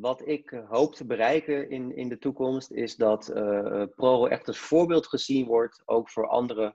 wat 0.00 0.28
ik 0.28 0.52
eh, 0.52 0.70
hoop 0.70 0.94
te 0.94 1.06
bereiken 1.06 1.70
in, 1.70 1.96
in 1.96 2.08
de 2.08 2.18
toekomst 2.18 2.70
is 2.70 2.96
dat 2.96 3.28
uh, 3.28 3.36
ProRail 3.94 4.28
echt 4.28 4.46
als 4.46 4.58
voorbeeld 4.58 5.06
gezien 5.06 5.46
wordt, 5.46 5.82
ook 5.84 6.10
voor 6.10 6.28
andere 6.28 6.74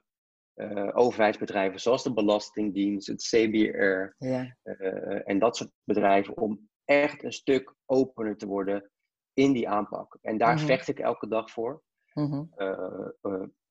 uh, 0.54 0.90
overheidsbedrijven, 0.92 1.80
zoals 1.80 2.02
de 2.02 2.12
Belastingdienst, 2.12 3.06
het 3.06 3.22
CBR 3.22 4.26
ja. 4.26 4.56
en 5.24 5.38
dat 5.38 5.56
soort 5.56 5.70
bedrijven, 5.84 6.36
om 6.36 6.68
echt 6.84 7.24
een 7.24 7.32
stuk 7.32 7.74
opener 7.86 8.36
te 8.36 8.46
worden 8.46 8.90
in 9.32 9.52
die 9.52 9.68
aanpak. 9.68 10.18
En 10.20 10.38
daar 10.38 10.54
mhm. 10.54 10.66
vecht 10.66 10.88
ik 10.88 10.98
elke 10.98 11.28
dag 11.28 11.50
voor. 11.50 11.82
Mhm. 12.12 12.44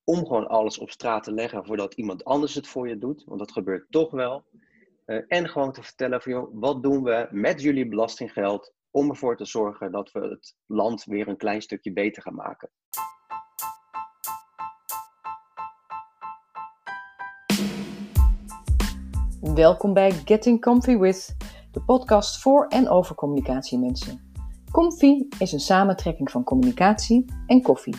om 0.03 0.25
gewoon 0.25 0.47
alles 0.47 0.77
op 0.77 0.89
straat 0.89 1.23
te 1.23 1.31
leggen 1.31 1.65
voordat 1.65 1.93
iemand 1.93 2.23
anders 2.23 2.55
het 2.55 2.67
voor 2.67 2.87
je 2.87 2.97
doet, 2.97 3.23
want 3.25 3.39
dat 3.39 3.51
gebeurt 3.51 3.85
toch 3.89 4.11
wel. 4.11 4.45
en 5.27 5.49
gewoon 5.49 5.71
te 5.71 5.83
vertellen 5.83 6.21
van, 6.21 6.31
joh, 6.31 6.49
wat 6.53 6.83
doen 6.83 7.03
we 7.03 7.27
met 7.31 7.61
jullie 7.61 7.87
belastinggeld 7.87 8.73
om 8.93 9.09
ervoor 9.09 9.37
te 9.37 9.45
zorgen 9.45 9.91
dat 9.91 10.11
we 10.11 10.19
het 10.19 10.55
land 10.65 11.03
weer 11.03 11.27
een 11.27 11.37
klein 11.37 11.61
stukje 11.61 11.93
beter 11.93 12.21
gaan 12.21 12.35
maken. 12.35 12.69
Welkom 19.53 19.93
bij 19.93 20.11
Getting 20.11 20.61
Comfy 20.61 20.97
With, 20.97 21.35
de 21.71 21.81
podcast 21.81 22.41
voor 22.41 22.67
en 22.67 22.89
over 22.89 23.15
communicatiemensen. 23.15 24.31
Comfy 24.71 25.27
is 25.39 25.51
een 25.51 25.59
samentrekking 25.59 26.31
van 26.31 26.43
communicatie 26.43 27.25
en 27.47 27.61
koffie. 27.61 27.95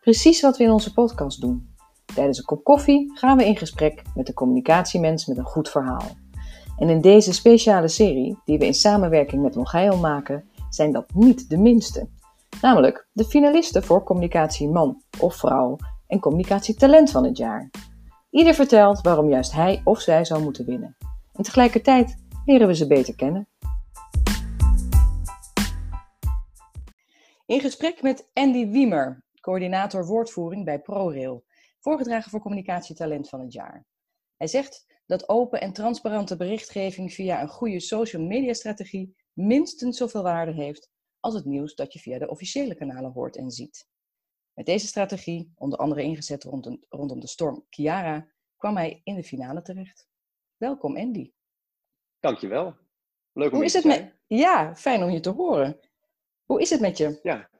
Precies 0.00 0.40
wat 0.40 0.56
we 0.56 0.64
in 0.64 0.70
onze 0.70 0.92
podcast 0.92 1.40
doen. 1.40 1.74
Tijdens 2.14 2.38
een 2.38 2.44
kop 2.44 2.64
koffie 2.64 3.18
gaan 3.18 3.36
we 3.36 3.46
in 3.46 3.56
gesprek 3.56 4.02
met 4.14 4.28
een 4.28 4.34
communicatiemens 4.34 5.26
met 5.26 5.36
een 5.36 5.44
goed 5.44 5.70
verhaal. 5.70 6.27
En 6.78 6.88
in 6.88 7.00
deze 7.00 7.32
speciale 7.32 7.88
serie, 7.88 8.38
die 8.44 8.58
we 8.58 8.66
in 8.66 8.74
samenwerking 8.74 9.42
met 9.42 9.54
Longeil 9.54 9.96
maken, 9.96 10.48
zijn 10.70 10.92
dat 10.92 11.14
niet 11.14 11.50
de 11.50 11.58
minste. 11.58 12.08
Namelijk 12.60 13.08
de 13.12 13.24
finalisten 13.24 13.84
voor 13.84 14.02
Communicatie 14.02 14.68
Man 14.68 15.02
of 15.20 15.34
Vrouw 15.34 15.76
en 16.06 16.20
Communicatietalent 16.20 17.10
van 17.10 17.24
het 17.24 17.36
jaar. 17.36 17.70
Ieder 18.30 18.54
vertelt 18.54 19.00
waarom 19.00 19.28
juist 19.28 19.52
hij 19.52 19.80
of 19.84 20.00
zij 20.00 20.24
zou 20.24 20.42
moeten 20.42 20.64
winnen. 20.64 20.96
En 21.32 21.42
tegelijkertijd 21.42 22.16
leren 22.44 22.66
we 22.66 22.74
ze 22.74 22.86
beter 22.86 23.14
kennen. 23.14 23.48
In 27.46 27.60
gesprek 27.60 28.02
met 28.02 28.28
Andy 28.32 28.68
Wiemer, 28.68 29.22
coördinator 29.40 30.06
woordvoering 30.06 30.64
bij 30.64 30.78
ProRail, 30.78 31.44
voorgedragen 31.80 32.30
voor 32.30 32.40
Communicatietalent 32.40 33.28
van 33.28 33.40
het 33.40 33.52
jaar. 33.52 33.84
Hij 34.36 34.46
zegt 34.46 34.86
dat 35.08 35.28
open 35.28 35.60
en 35.60 35.72
transparante 35.72 36.36
berichtgeving 36.36 37.12
via 37.12 37.42
een 37.42 37.48
goede 37.48 37.80
social 37.80 38.22
media 38.22 38.52
strategie 38.52 39.16
minstens 39.32 39.96
zoveel 39.96 40.22
waarde 40.22 40.52
heeft 40.52 40.90
als 41.20 41.34
het 41.34 41.44
nieuws 41.44 41.74
dat 41.74 41.92
je 41.92 41.98
via 41.98 42.18
de 42.18 42.28
officiële 42.28 42.74
kanalen 42.74 43.12
hoort 43.12 43.36
en 43.36 43.50
ziet. 43.50 43.88
Met 44.54 44.66
deze 44.66 44.86
strategie, 44.86 45.52
onder 45.54 45.78
andere 45.78 46.02
ingezet 46.02 46.44
rondom 46.88 47.20
de 47.20 47.26
storm 47.26 47.66
Kiara, 47.68 48.28
kwam 48.56 48.76
hij 48.76 49.00
in 49.04 49.14
de 49.14 49.24
finale 49.24 49.62
terecht. 49.62 50.08
Welkom 50.56 50.96
Andy. 50.96 51.32
Dankjewel. 52.20 52.76
Leuk 53.32 53.50
om 53.50 53.56
Hoe 53.56 53.64
is 53.64 53.72
het 53.72 53.84
met... 53.84 54.14
Ja, 54.26 54.76
fijn 54.76 55.02
om 55.02 55.10
je 55.10 55.20
te 55.20 55.30
horen. 55.30 55.80
Hoe 56.44 56.60
is 56.60 56.70
het 56.70 56.80
met 56.80 56.96
je? 56.96 57.20
Ja, 57.22 57.50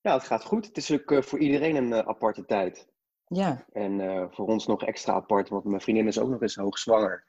ja 0.00 0.14
het 0.14 0.24
gaat 0.24 0.44
goed. 0.44 0.66
Het 0.66 0.76
is 0.76 0.90
ook 0.90 1.10
eh, 1.10 1.22
voor 1.22 1.38
iedereen 1.38 1.76
een 1.76 1.90
uh, 1.90 1.98
aparte 1.98 2.44
tijd. 2.44 2.88
Ja. 3.28 3.64
En 3.72 4.00
uh, 4.00 4.24
voor 4.30 4.46
ons 4.46 4.66
nog 4.66 4.82
extra 4.82 5.12
apart, 5.12 5.48
want 5.48 5.64
mijn 5.64 5.80
vriendin 5.80 6.06
is 6.06 6.18
ook 6.18 6.28
nog 6.28 6.42
eens 6.42 6.56
hoogzwanger. 6.56 7.24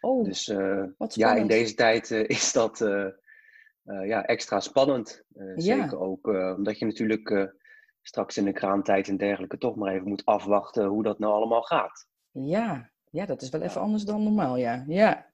Oh, 0.00 0.24
dus 0.24 0.48
uh, 0.48 0.84
ja, 1.08 1.34
in 1.34 1.46
deze 1.46 1.74
tijd 1.74 2.10
uh, 2.10 2.28
is 2.28 2.52
dat 2.52 2.78
ja, 4.04 4.24
extra 4.24 4.60
spannend. 4.60 5.24
Ja. 5.34 5.52
Zeker 5.56 5.98
ook 5.98 6.26
omdat 6.56 6.78
je 6.78 6.86
natuurlijk 6.86 7.54
straks 8.02 8.36
in 8.36 8.44
de 8.44 8.52
kraantijd 8.52 9.08
en 9.08 9.16
dergelijke 9.16 9.58
toch 9.58 9.76
maar 9.76 9.94
even 9.94 10.08
moet 10.08 10.24
afwachten 10.24 10.84
hoe 10.84 11.02
dat 11.02 11.18
nou 11.18 11.32
allemaal 11.32 11.62
gaat. 11.62 12.06
Ja, 12.30 12.90
ja 13.10 13.26
dat 13.26 13.42
is 13.42 13.50
wel 13.50 13.60
even 13.60 13.80
anders 13.80 14.04
dan 14.04 14.22
normaal, 14.22 14.56
ja. 14.56 14.84
Ja, 14.86 15.30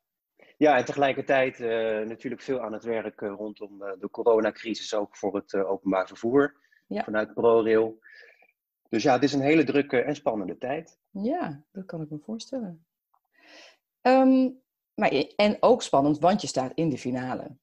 ja 0.57 0.77
en 0.77 0.85
tegelijkertijd 0.85 1.59
natuurlijk 2.09 2.43
veel 2.43 2.61
aan 2.61 2.73
het 2.73 2.85
werk 2.85 3.21
rondom 3.21 3.79
de 3.79 4.09
coronacrisis, 4.11 4.95
ook 4.95 5.17
voor 5.17 5.35
het 5.35 5.55
openbaar 5.55 6.07
vervoer 6.07 6.55
ja. 6.87 7.05
vanuit 7.05 7.35
ProRail. 7.35 7.99
Dus 8.91 9.03
ja, 9.03 9.13
het 9.13 9.23
is 9.23 9.33
een 9.33 9.41
hele 9.41 9.65
drukke 9.65 10.01
en 10.01 10.15
spannende 10.15 10.59
tijd. 10.59 10.99
Ja, 11.11 11.65
dat 11.73 11.85
kan 11.85 12.03
ik 12.03 12.11
me 12.11 12.19
voorstellen. 12.19 12.87
Um, 14.03 14.63
maar, 14.95 15.11
en 15.37 15.57
ook 15.61 15.83
spannend, 15.83 16.19
want 16.19 16.41
je 16.41 16.47
staat 16.47 16.73
in 16.75 16.89
de 16.89 16.99
finale 16.99 17.57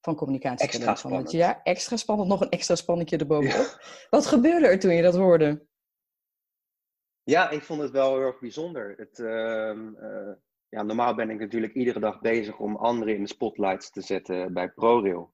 van 0.00 0.14
communicatie 0.14 0.80
van 0.96 1.12
het 1.12 1.30
jaar. 1.30 1.60
Extra 1.62 1.96
spannend, 1.96 2.28
nog 2.28 2.40
een 2.40 2.48
extra 2.48 2.74
spannendje 2.74 3.16
erbovenop. 3.16 3.78
Wat 4.10 4.26
gebeurde 4.26 4.66
er 4.66 4.78
toen 4.78 4.94
je 4.94 5.02
dat 5.02 5.16
hoorde? 5.16 5.66
Ja, 7.22 7.50
ik 7.50 7.62
vond 7.62 7.80
het 7.80 7.90
wel 7.90 8.14
heel 8.14 8.26
erg 8.26 8.40
bijzonder. 8.40 8.94
Het, 8.96 9.18
uh, 9.18 9.72
uh, 10.00 10.32
ja, 10.68 10.82
normaal 10.82 11.14
ben 11.14 11.30
ik 11.30 11.38
natuurlijk 11.38 11.74
iedere 11.74 12.00
dag 12.00 12.20
bezig 12.20 12.58
om 12.58 12.76
anderen 12.76 13.14
in 13.14 13.22
de 13.22 13.28
spotlights 13.28 13.90
te 13.90 14.00
zetten 14.00 14.52
bij 14.52 14.68
ProRail. 14.68 15.32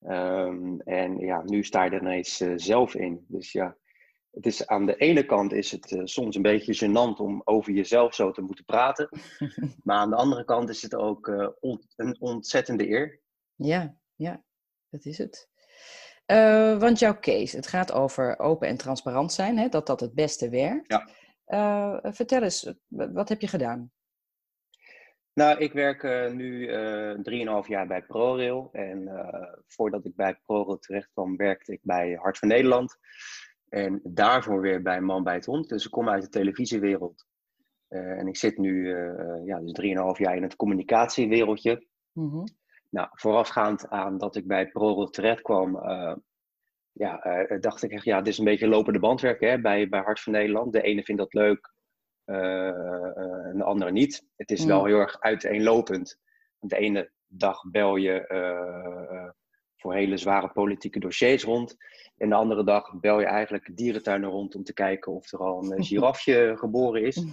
Um, 0.00 0.80
en 0.80 1.18
ja, 1.18 1.42
nu 1.44 1.64
sta 1.64 1.84
je 1.84 1.90
er 1.90 2.00
ineens 2.00 2.40
uh, 2.40 2.52
zelf 2.56 2.94
in. 2.94 3.24
Dus 3.28 3.52
ja, 3.52 3.76
het 4.38 4.46
is, 4.46 4.66
aan 4.66 4.86
de 4.86 4.96
ene 4.96 5.24
kant 5.24 5.52
is 5.52 5.70
het 5.70 5.90
uh, 5.90 6.00
soms 6.04 6.36
een 6.36 6.42
beetje 6.42 6.86
gênant 6.86 7.20
om 7.20 7.42
over 7.44 7.72
jezelf 7.72 8.14
zo 8.14 8.30
te 8.30 8.40
moeten 8.40 8.64
praten. 8.64 9.08
maar 9.84 9.96
aan 9.96 10.10
de 10.10 10.16
andere 10.16 10.44
kant 10.44 10.68
is 10.68 10.82
het 10.82 10.94
ook 10.94 11.26
uh, 11.26 11.48
on 11.60 11.82
een 11.96 12.16
ontzettende 12.20 12.88
eer. 12.88 13.20
Ja, 13.54 13.96
ja, 14.14 14.42
dat 14.90 15.04
is 15.04 15.18
het. 15.18 15.48
Uh, 16.26 16.78
want 16.78 16.98
jouw 16.98 17.18
case, 17.18 17.56
het 17.56 17.66
gaat 17.66 17.92
over 17.92 18.38
open 18.38 18.68
en 18.68 18.76
transparant 18.76 19.32
zijn, 19.32 19.58
hè, 19.58 19.68
dat 19.68 19.86
dat 19.86 20.00
het 20.00 20.14
beste 20.14 20.48
werkt. 20.48 21.02
Ja. 21.46 22.12
vertel 22.12 22.42
eens, 22.42 22.72
wat 22.88 23.28
heb 23.28 23.40
je 23.40 23.48
gedaan? 23.48 23.92
Nou, 25.32 25.58
ik 25.58 25.72
werk 25.72 26.32
nu 26.32 26.66
drieënhalf 27.22 27.68
jaar 27.68 27.86
bij 27.86 28.02
ProRail. 28.02 28.68
En 28.72 29.08
voordat 29.66 30.04
ik 30.04 30.16
bij 30.16 30.34
ProRail 30.34 30.78
terecht 30.78 31.10
kwam, 31.12 31.36
werkte 31.36 31.72
ik 31.72 31.80
bij 31.82 32.18
Hart 32.20 32.38
van 32.38 32.48
Nederland. 32.48 32.98
En 33.68 34.00
daarvoor 34.04 34.60
weer 34.60 34.82
bij 34.82 35.00
Man 35.00 35.24
bij 35.24 35.34
het 35.34 35.46
Hond. 35.46 35.68
Dus 35.68 35.84
ik 35.84 35.90
kom 35.90 36.08
uit 36.08 36.22
de 36.22 36.28
televisiewereld. 36.28 37.26
Uh, 37.88 38.18
en 38.18 38.26
ik 38.26 38.36
zit 38.36 38.58
nu 38.58 38.72
uh, 38.72 39.46
ja, 39.46 39.60
dus 39.60 39.80
3,5 39.82 40.22
jaar 40.22 40.36
in 40.36 40.42
het 40.42 40.56
communicatiewereldje. 40.56 41.86
Mm 42.12 42.30
-hmm. 42.30 42.44
Nou, 42.90 43.08
voorafgaand 43.12 43.88
aan 43.88 44.18
dat 44.18 44.36
ik 44.36 44.46
bij 44.46 44.68
ProRail 44.68 45.10
terecht 45.10 45.42
kwam, 45.42 45.76
uh, 45.76 46.14
ja, 46.92 47.46
dacht 47.60 47.82
ik 47.82 47.90
echt, 47.90 48.04
ja, 48.04 48.18
dit 48.18 48.32
is 48.32 48.38
een 48.38 48.44
beetje 48.44 48.68
lopende 48.68 48.98
bandwerk 48.98 49.40
hè, 49.40 49.60
bij, 49.60 49.88
bij 49.88 50.00
Hart 50.00 50.20
van 50.20 50.32
Nederland. 50.32 50.72
De 50.72 50.82
ene 50.82 51.02
vindt 51.02 51.20
dat 51.20 51.34
leuk 51.34 51.72
en 52.24 53.54
de 53.56 53.64
andere 53.64 53.90
niet. 53.90 54.26
Het 54.36 54.50
is 54.50 54.62
mm. 54.62 54.68
wel 54.68 54.84
heel 54.84 54.98
erg 54.98 55.20
uiteenlopend. 55.20 56.18
De 56.58 56.76
ene 56.76 57.10
dag 57.26 57.62
bel 57.70 57.96
je 57.96 58.26
voor 59.78 59.94
hele 59.94 60.16
zware 60.16 60.48
politieke 60.48 60.98
dossiers 60.98 61.44
rond. 61.44 61.76
En 62.16 62.28
de 62.28 62.34
andere 62.34 62.64
dag 62.64 63.00
bel 63.00 63.20
je 63.20 63.26
eigenlijk 63.26 63.76
dierentuinen 63.76 64.30
rond 64.30 64.54
om 64.54 64.64
te 64.64 64.72
kijken 64.72 65.12
of 65.12 65.32
er 65.32 65.38
al 65.38 65.64
een 65.64 65.72
eh, 65.72 65.84
girafje 65.84 66.52
geboren 66.58 67.02
is. 67.02 67.24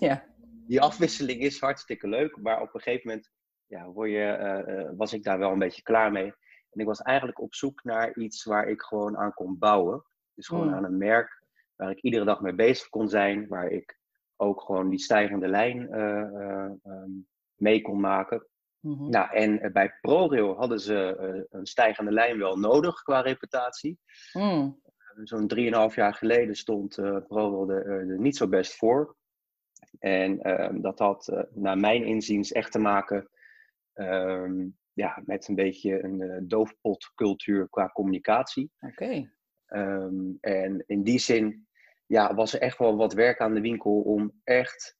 ja. 0.00 0.24
Die 0.66 0.80
afwisseling 0.80 1.40
is 1.40 1.60
hartstikke 1.60 2.08
leuk, 2.08 2.36
maar 2.36 2.60
op 2.60 2.74
een 2.74 2.80
gegeven 2.80 3.08
moment 3.08 3.30
ja, 3.66 3.86
word 3.90 4.10
je, 4.10 4.64
uh, 4.68 4.96
was 4.96 5.12
ik 5.12 5.22
daar 5.22 5.38
wel 5.38 5.52
een 5.52 5.58
beetje 5.58 5.82
klaar 5.82 6.12
mee. 6.12 6.34
En 6.70 6.80
ik 6.80 6.86
was 6.86 7.02
eigenlijk 7.02 7.40
op 7.40 7.54
zoek 7.54 7.84
naar 7.84 8.16
iets 8.16 8.44
waar 8.44 8.68
ik 8.68 8.82
gewoon 8.82 9.16
aan 9.16 9.34
kon 9.34 9.58
bouwen. 9.58 10.04
Dus 10.34 10.46
gewoon 10.46 10.66
hmm. 10.66 10.74
aan 10.74 10.84
een 10.84 10.96
merk 10.98 11.44
waar 11.76 11.90
ik 11.90 12.00
iedere 12.02 12.24
dag 12.24 12.40
mee 12.40 12.54
bezig 12.54 12.88
kon 12.88 13.08
zijn, 13.08 13.48
waar 13.48 13.68
ik 13.68 13.98
ook 14.36 14.60
gewoon 14.60 14.88
die 14.88 14.98
stijgende 14.98 15.48
lijn 15.48 15.88
uh, 15.92 16.70
mee 17.54 17.80
kon 17.80 18.00
maken. 18.00 18.46
Mhm. 18.86 19.08
Nou, 19.08 19.30
en 19.30 19.60
eh, 19.60 19.72
bij 19.72 19.94
ProRail 20.00 20.56
hadden 20.56 20.80
ze 20.80 21.16
uh, 21.20 21.42
een 21.50 21.66
stijgende 21.66 22.12
lijn 22.12 22.38
wel 22.38 22.56
nodig 22.56 23.02
qua 23.02 23.20
reputatie. 23.20 23.98
Mm. 24.32 24.80
Zo'n 25.24 25.52
3,5 25.56 25.94
jaar 25.94 26.14
geleden 26.14 26.54
stond 26.54 26.98
uh, 26.98 27.16
ProRail 27.26 27.70
er, 27.70 27.86
er, 27.86 28.20
niet 28.20 28.36
zo 28.36 28.48
best 28.48 28.76
voor. 28.76 29.16
En 29.98 30.40
ehm, 30.40 30.80
dat 30.80 30.98
had 30.98 31.46
naar 31.54 31.78
mijn 31.78 32.04
inziens 32.04 32.52
echt 32.52 32.72
te 32.72 32.78
maken 32.78 33.28
um, 33.94 34.76
ja, 34.92 35.22
met 35.24 35.48
een 35.48 35.54
beetje 35.54 36.04
een 36.04 36.44
doofpotcultuur 36.48 37.68
qua 37.68 37.88
communicatie. 37.88 38.70
Oké. 38.80 39.30
Um, 39.68 40.38
en 40.40 40.84
in 40.86 41.02
die 41.02 41.18
zin 41.18 41.66
ja, 42.06 42.34
was 42.34 42.54
er 42.54 42.60
echt 42.60 42.78
wel 42.78 42.96
wat 42.96 43.12
werk 43.12 43.40
aan 43.40 43.54
de 43.54 43.60
winkel 43.60 44.00
om 44.00 44.32
echt 44.44 44.96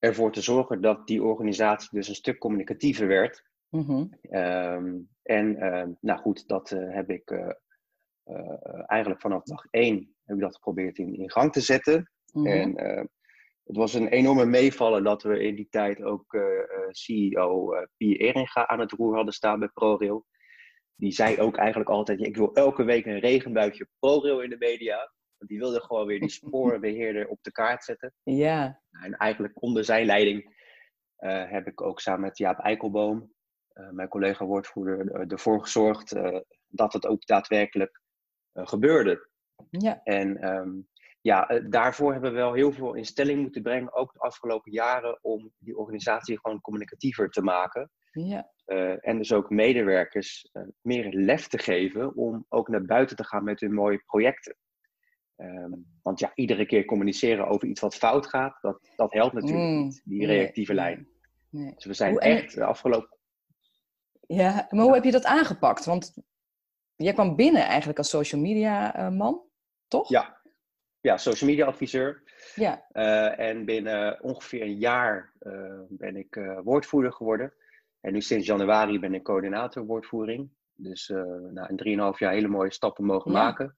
ervoor 0.00 0.32
te 0.32 0.40
zorgen 0.40 0.80
dat 0.80 1.06
die 1.06 1.22
organisatie 1.22 1.88
dus 1.92 2.08
een 2.08 2.14
stuk 2.14 2.38
communicatiever 2.38 3.06
werd. 3.06 3.44
Mm 3.68 4.18
en 5.22 5.56
uh, 5.56 5.84
nou 6.00 6.20
goed, 6.20 6.48
dat 6.48 6.70
uh, 6.70 6.94
heb 6.94 7.10
ik 7.10 7.30
uh, 7.30 7.50
eigenlijk 8.86 9.20
vanaf 9.20 9.42
dag 9.42 9.66
één 9.70 10.14
heb 10.24 10.36
ik 10.36 10.42
dat 10.42 10.54
geprobeerd 10.54 10.98
in, 10.98 11.14
in 11.14 11.30
gang 11.30 11.52
te 11.52 11.60
zetten. 11.60 12.10
Mm 12.32 12.46
-hmm. 12.46 12.52
En 12.52 12.76
het 13.64 13.76
was 13.76 13.94
een 13.94 14.08
enorme 14.08 14.44
meevallen 14.44 15.04
dat 15.04 15.22
we 15.22 15.42
in 15.42 15.54
die 15.54 15.68
tijd 15.70 16.02
ook 16.02 16.38
CEO 16.90 17.74
Pier 17.96 18.20
Eringa 18.20 18.68
aan 18.68 18.80
het 18.80 18.92
roer 18.92 19.14
hadden 19.14 19.34
staan 19.34 19.58
bij 19.58 19.68
ProRail. 19.68 20.26
die 20.94 21.12
zei 21.12 21.40
ook 21.40 21.56
eigenlijk 21.56 21.90
altijd, 21.90 22.20
ik 22.20 22.36
wil 22.36 22.52
elke 22.54 22.84
week 22.84 23.06
een 23.06 23.20
regenbuitje 23.20 23.88
ProRail 23.98 24.40
in 24.40 24.50
de 24.50 24.58
media. 24.58 25.12
Die 25.46 25.58
wilde 25.58 25.80
gewoon 25.80 26.06
weer 26.06 26.20
die 26.20 26.30
sporenbeheerder 26.40 27.28
op 27.28 27.38
de 27.42 27.52
kaart 27.52 27.84
zetten. 27.84 28.14
Ja. 28.22 28.80
En 28.90 29.16
eigenlijk 29.16 29.62
onder 29.62 29.84
zijn 29.84 30.06
leiding 30.06 30.58
heb 31.48 31.66
ik 31.66 31.80
ook 31.82 32.00
samen 32.00 32.20
met 32.20 32.38
Jaap 32.38 32.58
Eikelboom, 32.58 33.32
mijn 33.90 34.08
collega 34.08 34.44
woordvoerder, 34.44 35.30
ervoor 35.30 35.60
gezorgd 35.60 36.16
dat 36.66 36.92
het 36.92 37.06
ook 37.06 37.26
daadwerkelijk 37.26 38.00
gebeurde. 38.52 39.28
Ja. 39.70 40.00
En 40.02 40.36
ehm, 40.36 40.70
ja, 41.20 41.48
eh, 41.48 41.64
daarvoor 41.68 42.12
hebben 42.12 42.30
we 42.30 42.36
wel 42.36 42.52
heel 42.52 42.72
veel 42.72 42.94
in 42.94 43.04
stelling 43.04 43.40
moeten 43.40 43.62
brengen, 43.62 43.94
ook 43.94 44.12
de 44.12 44.18
afgelopen 44.18 44.72
jaren, 44.72 45.18
om 45.22 45.52
die 45.58 45.76
organisatie 45.76 46.40
gewoon 46.40 46.60
communicatiever 46.60 47.28
te 47.30 47.42
maken. 47.42 47.90
Ja. 48.10 48.50
Uh, 48.66 49.06
en 49.08 49.16
dus 49.16 49.32
ook 49.32 49.50
medewerkers 49.50 50.48
uh, 50.52 50.62
meer 50.80 51.12
lef 51.12 51.46
te 51.46 51.58
geven 51.58 52.14
om 52.16 52.46
ook 52.48 52.68
naar 52.68 52.84
buiten 52.84 53.16
te 53.16 53.24
gaan 53.24 53.44
met 53.44 53.60
hun 53.60 53.74
mooie 53.74 54.02
projecten. 54.06 54.56
Um, 55.42 55.86
want 56.02 56.18
ja, 56.20 56.32
iedere 56.34 56.66
keer 56.66 56.84
communiceren 56.84 57.46
over 57.48 57.68
iets 57.68 57.80
wat 57.80 57.94
fout 57.94 58.26
gaat, 58.26 58.58
dat, 58.60 58.90
dat 58.96 59.12
helpt 59.12 59.32
natuurlijk 59.34 59.68
Mm, 59.68 59.82
niet, 59.84 60.02
die 60.04 60.26
reactieve 60.26 60.72
nee, 60.72 60.82
lijn. 60.84 61.08
nee. 61.50 61.72
Dus 61.74 61.84
we 61.84 61.94
zijn 61.94 62.10
Hoe- 62.10 62.20
echt 62.20 62.54
de 62.54 62.64
afgelopen... 62.64 63.18
Ja, 64.26 64.66
maar 64.70 64.84
hoe 64.84 64.94
heb 64.94 65.04
je 65.04 65.10
dat 65.10 65.24
aangepakt? 65.24 65.84
Want 65.84 66.14
jij 66.96 67.12
kwam 67.12 67.36
binnen 67.36 67.62
eigenlijk 67.62 67.98
als 67.98 68.08
social 68.10 68.40
media 68.40 68.94
eh, 68.94 69.08
man, 69.10 69.42
toch? 69.88 70.08
Ja, 70.08 70.40
ja, 71.00 71.16
social 71.16 71.50
media 71.50 71.66
adviseur. 71.66 72.22
Ja. 72.54 72.86
Eh, 72.88 73.38
en 73.48 73.64
binnen 73.64 74.22
ongeveer 74.22 74.62
een 74.62 74.78
jaar 74.78 75.32
eh, 75.38 75.80
ben 75.88 76.16
ik 76.16 76.40
woordvoerder 76.64 77.12
geworden. 77.12 77.54
En 78.00 78.12
nu 78.12 78.20
sinds 78.20 78.46
januari 78.46 78.98
ben 78.98 79.14
ik 79.14 79.22
coördinator 79.22 79.84
woordvoering. 79.86 80.50
Dus 80.74 81.08
na 81.52 81.70
een 81.70 82.12
3,5 82.14 82.18
jaar 82.18 82.32
hele 82.32 82.48
mooie 82.48 82.72
stappen 82.72 83.04
mogen 83.04 83.32
Ja. 83.32 83.42
maken. 83.42 83.76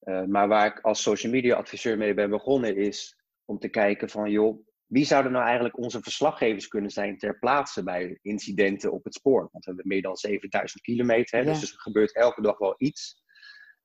Eh, 0.00 0.24
maar 0.24 0.48
waar 0.48 0.66
ik 0.66 0.80
als 0.80 1.02
social 1.02 1.32
media 1.32 1.56
adviseur 1.56 1.98
mee 1.98 2.14
ben 2.14 2.30
begonnen 2.30 2.76
is 2.76 3.18
om 3.44 3.58
te 3.58 3.68
kijken 3.68 4.08
van 4.08 4.30
joh, 4.30 4.66
wie 4.86 5.04
zouden 5.04 5.32
nou 5.32 5.44
eigenlijk 5.44 5.78
onze 5.78 6.02
verslaggevers 6.02 6.68
kunnen 6.68 6.90
zijn 6.90 7.18
ter 7.18 7.38
plaatse 7.38 7.82
bij 7.82 8.18
incidenten 8.22 8.92
op 8.92 9.04
het 9.04 9.14
spoor? 9.14 9.48
Want 9.52 9.64
we 9.64 9.70
hebben 9.70 9.88
meer 9.88 10.02
dan 10.02 10.16
7000 10.16 10.82
kilometer, 10.82 11.38
hè, 11.38 11.44
Ja. 11.44 11.52
dus 11.52 11.72
er 11.72 11.80
gebeurt 11.80 12.14
elke 12.14 12.42
dag 12.42 12.58
wel 12.58 12.74
iets. 12.78 13.22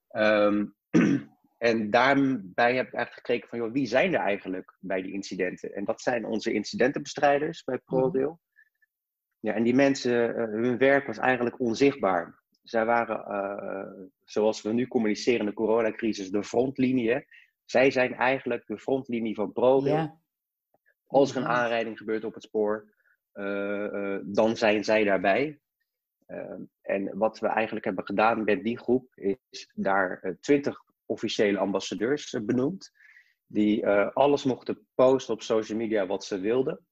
Ehm, 0.07 0.65
en 1.57 1.89
daarbij 1.89 2.75
heb 2.75 2.87
ik 2.87 2.93
eigenlijk 2.93 3.13
gekeken 3.13 3.49
van, 3.49 3.59
joh, 3.59 3.71
wie 3.71 3.85
zijn 3.85 4.13
er 4.13 4.19
eigenlijk 4.19 4.77
bij 4.79 5.01
die 5.01 5.13
incidenten? 5.13 5.73
En 5.73 5.85
dat 5.85 6.01
zijn 6.01 6.25
onze 6.25 6.53
incidentenbestrijders 6.53 7.63
bij 7.63 7.77
ProRail. 7.77 8.39
Ja, 9.39 9.53
en 9.53 9.63
die 9.63 9.75
mensen, 9.75 10.35
eh, 10.35 10.43
hun 10.43 10.77
werk 10.77 11.07
was 11.07 11.17
eigenlijk 11.17 11.59
onzichtbaar. 11.59 12.43
Zij 12.65 12.85
waren, 12.85 13.25
eh, 13.25 14.07
zoals 14.23 14.61
we 14.61 14.73
nu 14.73 14.87
communiceren 14.87 15.39
in 15.39 15.45
de 15.45 15.53
coronacrisis, 15.53 16.29
de 16.29 16.43
frontlinie. 16.43 17.11
hè. 17.11 17.19
Zij 17.65 17.91
zijn 17.91 18.13
eigenlijk 18.13 18.67
de 18.67 18.77
frontlinie 18.77 19.35
van 19.35 19.51
ProRail. 19.51 19.95
Ja. 19.95 20.19
Als 21.05 21.31
er 21.31 21.37
een 21.37 21.47
aanrijding 21.47 21.97
gebeurt 21.97 22.23
op 22.23 22.33
het 22.33 22.43
spoor, 22.43 22.93
eh, 23.31 23.85
eh, 23.85 24.21
dan 24.25 24.57
zijn 24.57 24.83
zij 24.83 25.03
daarbij. 25.03 25.59
En 26.81 27.17
wat 27.17 27.39
we 27.39 27.47
eigenlijk 27.47 27.85
hebben 27.85 28.05
gedaan 28.05 28.43
met 28.43 28.63
die 28.63 28.77
groep, 28.77 29.15
is 29.15 29.71
daar 29.73 30.35
twintig 30.39 30.83
officiële 31.05 31.57
ambassadeurs 31.57 32.37
benoemd. 32.41 32.91
Die 33.47 33.87
alles 33.87 34.43
mochten 34.43 34.87
posten 34.95 35.33
op 35.33 35.41
social 35.41 35.77
media 35.77 36.05
wat 36.05 36.23
ze 36.23 36.39
wilden. 36.39 36.85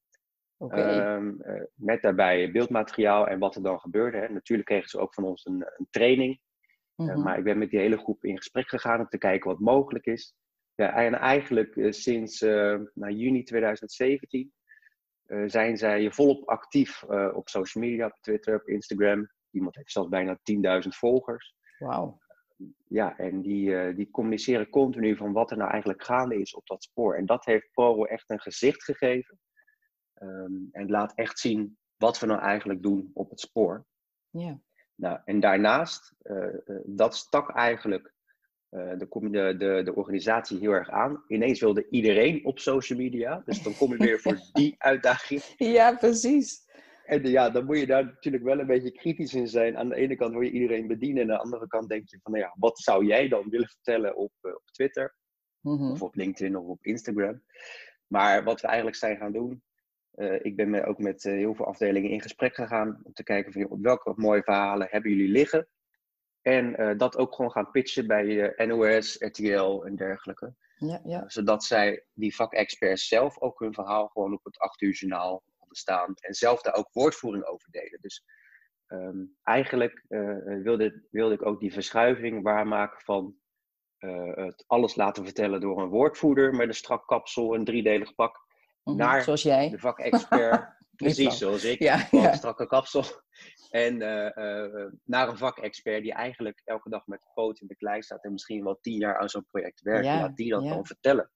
Ehm, 0.72 1.40
eh, 1.40 1.62
met 1.74 2.02
daarbij 2.02 2.50
beeldmateriaal 2.50 3.28
en 3.28 3.38
wat 3.38 3.54
er 3.56 3.62
dan 3.62 3.80
gebeurde. 3.80 4.18
Hè. 4.18 4.28
Natuurlijk 4.28 4.68
kregen 4.68 4.88
ze 4.88 4.98
ook 4.98 5.14
van 5.14 5.24
ons 5.24 5.44
een, 5.46 5.66
een 5.76 5.86
training. 5.90 6.40
Eh, 6.96 7.06
Mhm. 7.06 7.22
maar 7.22 7.38
ik 7.38 7.44
ben 7.44 7.58
met 7.58 7.70
die 7.70 7.78
hele 7.78 7.98
groep 7.98 8.24
in 8.24 8.36
gesprek 8.36 8.68
gegaan 8.68 9.00
om 9.00 9.08
te 9.08 9.18
kijken 9.18 9.50
wat 9.50 9.60
mogelijk 9.60 10.06
is. 10.06 10.34
Ja, 10.74 10.92
en 10.92 11.14
eigenlijk 11.14 11.76
eh, 11.76 11.92
sinds 11.92 12.40
nou, 12.94 13.12
juni 13.12 13.42
2017 13.42 14.52
eh, 15.24 15.42
zijn 15.46 15.76
zij 15.76 16.10
volop 16.10 16.48
actief 16.48 17.02
op 17.34 17.48
social 17.48 17.84
media, 17.84 18.06
op 18.06 18.18
Twitter, 18.20 18.54
op 18.54 18.68
Instagram. 18.68 19.30
Iemand 19.50 19.76
heeft 19.76 19.92
zelfs 19.92 20.08
bijna 20.08 20.38
10.000 20.42 20.96
volgers. 20.96 21.54
Wauw. 21.78 22.18
Ja, 22.88 23.18
en 23.18 23.40
die, 23.40 23.94
die 23.94 24.10
communiceren 24.10 24.68
continu 24.68 25.16
van 25.16 25.32
wat 25.32 25.50
er 25.50 25.56
nou 25.56 25.70
eigenlijk 25.70 26.04
gaande 26.04 26.40
is 26.40 26.54
op 26.54 26.66
dat 26.66 26.82
spoor. 26.82 27.14
En 27.14 27.26
dat 27.26 27.44
heeft 27.44 27.70
ProRail 27.72 28.06
echt 28.06 28.30
een 28.30 28.40
gezicht 28.40 28.84
gegeven. 28.84 29.38
Ehm, 30.24 30.52
en 30.70 30.90
laat 30.90 31.12
echt 31.14 31.38
zien 31.38 31.78
wat 31.96 32.18
we 32.18 32.26
nou 32.26 32.40
eigenlijk 32.40 32.82
doen 32.82 33.10
op 33.14 33.30
het 33.30 33.40
spoor. 33.40 33.86
Ja. 34.30 34.60
Nou, 34.94 35.18
en 35.24 35.40
daarnaast, 35.40 36.14
eh, 36.22 36.46
eh, 36.46 36.54
dat 36.84 37.16
stak 37.16 37.50
eigenlijk 37.50 38.12
eh, 38.68 38.98
de, 38.98 39.08
de, 39.30 39.56
de, 39.56 39.82
de 39.84 39.94
organisatie 39.94 40.58
heel 40.58 40.72
erg 40.72 40.90
aan. 40.90 41.24
Ineens 41.28 41.60
wilde 41.60 41.86
iedereen 41.90 42.44
op 42.44 42.58
social 42.58 42.98
media. 42.98 43.42
Dus 43.44 43.62
dan 43.62 43.76
kom 43.76 43.90
je 43.90 43.96
weer 43.96 44.20
voor 44.20 44.38
die 44.52 44.74
uitdaging. 44.78 45.42
ja, 45.56 45.94
precies. 45.94 46.62
En 47.04 47.22
ja, 47.22 47.50
dan 47.50 47.64
moet 47.64 47.78
je 47.78 47.86
daar 47.86 48.04
natuurlijk 48.04 48.44
wel 48.44 48.58
een 48.58 48.66
beetje 48.66 48.92
kritisch 48.92 49.34
in 49.34 49.48
zijn. 49.48 49.76
Aan 49.76 49.88
de 49.88 49.94
ene 49.94 50.16
kant 50.16 50.32
wil 50.32 50.40
je 50.40 50.50
iedereen 50.50 50.86
bedienen. 50.86 51.22
En 51.22 51.30
aan 51.30 51.36
de 51.36 51.42
andere 51.42 51.66
kant 51.66 51.88
denk 51.88 52.08
je 52.08 52.18
van, 52.22 52.32
nou 52.32 52.44
ja, 52.44 52.54
wat 52.58 52.78
zou 52.78 53.06
jij 53.06 53.28
dan 53.28 53.48
willen 53.48 53.68
vertellen 53.68 54.16
op, 54.16 54.32
op 54.40 54.70
Twitter? 54.70 55.14
Mhm. 55.60 55.90
Of 55.90 56.02
op 56.02 56.14
LinkedIn 56.14 56.56
of 56.56 56.66
op 56.66 56.84
Instagram. 56.84 57.42
Maar 58.06 58.44
wat 58.44 58.60
we 58.60 58.66
eigenlijk 58.66 58.96
zijn 58.96 59.16
gaan 59.16 59.32
doen. 59.32 59.62
Eh, 60.14 60.44
ik 60.44 60.56
ben 60.56 60.70
met, 60.70 60.84
ook 60.84 60.98
met 60.98 61.24
eh, 61.24 61.32
heel 61.32 61.54
veel 61.54 61.66
afdelingen 61.66 62.10
in 62.10 62.20
gesprek 62.20 62.54
gegaan. 62.54 63.00
Om 63.02 63.12
te 63.12 63.22
kijken 63.22 63.52
van, 63.52 63.62
joh, 63.62 63.80
welke 63.80 64.12
mooie 64.16 64.42
verhalen 64.42 64.88
hebben 64.90 65.10
jullie 65.10 65.28
liggen? 65.28 65.68
En 66.42 66.76
eh, 66.76 66.98
dat 66.98 67.16
ook 67.16 67.34
gewoon 67.34 67.50
gaan 67.50 67.70
pitchen 67.70 68.06
bij 68.06 68.54
NOS, 68.56 69.16
RTL 69.18 69.82
en 69.84 69.96
dergelijke. 69.96 70.54
Ja, 70.76 71.00
ja. 71.04 71.24
Zodat 71.26 71.64
zij, 71.64 72.04
die 72.12 72.34
vakexperts 72.34 73.08
zelf, 73.08 73.40
ook 73.40 73.58
hun 73.58 73.74
verhaal 73.74 74.08
gewoon 74.08 74.32
op 74.32 74.44
het 74.44 74.58
8 74.58 74.80
uur 74.80 74.92
journaal 74.92 75.42
hadden 75.58 75.76
staan. 75.76 76.14
En 76.20 76.34
zelf 76.34 76.62
daar 76.62 76.74
ook 76.74 76.92
woordvoering 76.92 77.44
over 77.44 77.70
deden. 77.70 78.00
Dus 78.00 78.24
ehm, 78.86 79.24
eigenlijk 79.42 80.04
wilde, 80.62 81.06
wilde 81.10 81.34
ik 81.34 81.46
ook 81.46 81.60
die 81.60 81.72
verschuiving 81.72 82.42
waarmaken 82.42 83.00
van 83.00 83.36
het 84.34 84.64
alles 84.66 84.94
laten 84.94 85.24
vertellen 85.24 85.60
door 85.60 85.82
een 85.82 85.88
woordvoerder 85.88 86.54
met 86.54 86.68
een 86.68 86.74
strak 86.74 87.06
kapsel, 87.06 87.54
een 87.54 87.64
driedelig 87.64 88.14
pak, 88.14 88.43
Mhm. 88.84 88.96
naar 88.96 89.22
Zoals 89.22 89.42
jij. 89.42 89.70
de 89.70 89.78
vakexpert. 89.78 90.72
Precies, 90.96 91.38
zoals 91.38 91.64
ik. 91.64 91.78
Ja, 91.78 92.32
strakke 92.32 92.66
kapsel. 92.66 93.04
En 93.70 94.02
eh, 94.02 94.64
eh, 94.64 94.92
naar 95.04 95.28
een 95.28 95.36
vakexpert 95.36 96.02
die 96.02 96.12
eigenlijk 96.12 96.60
elke 96.64 96.90
dag 96.90 97.06
met 97.06 97.20
de 97.20 97.30
poot 97.34 97.60
in 97.60 97.66
de 97.66 97.76
klei 97.76 98.02
staat 98.02 98.24
en 98.24 98.32
misschien 98.32 98.64
wel 98.64 98.78
tien 98.80 98.98
jaar 98.98 99.18
aan 99.18 99.28
zo'n 99.28 99.46
project 99.50 99.80
werkt. 99.80 100.04
Ja, 100.04 100.20
Laat 100.20 100.36
die 100.36 100.50
dat 100.50 100.64
dan 100.64 100.86
vertellen 100.86 101.30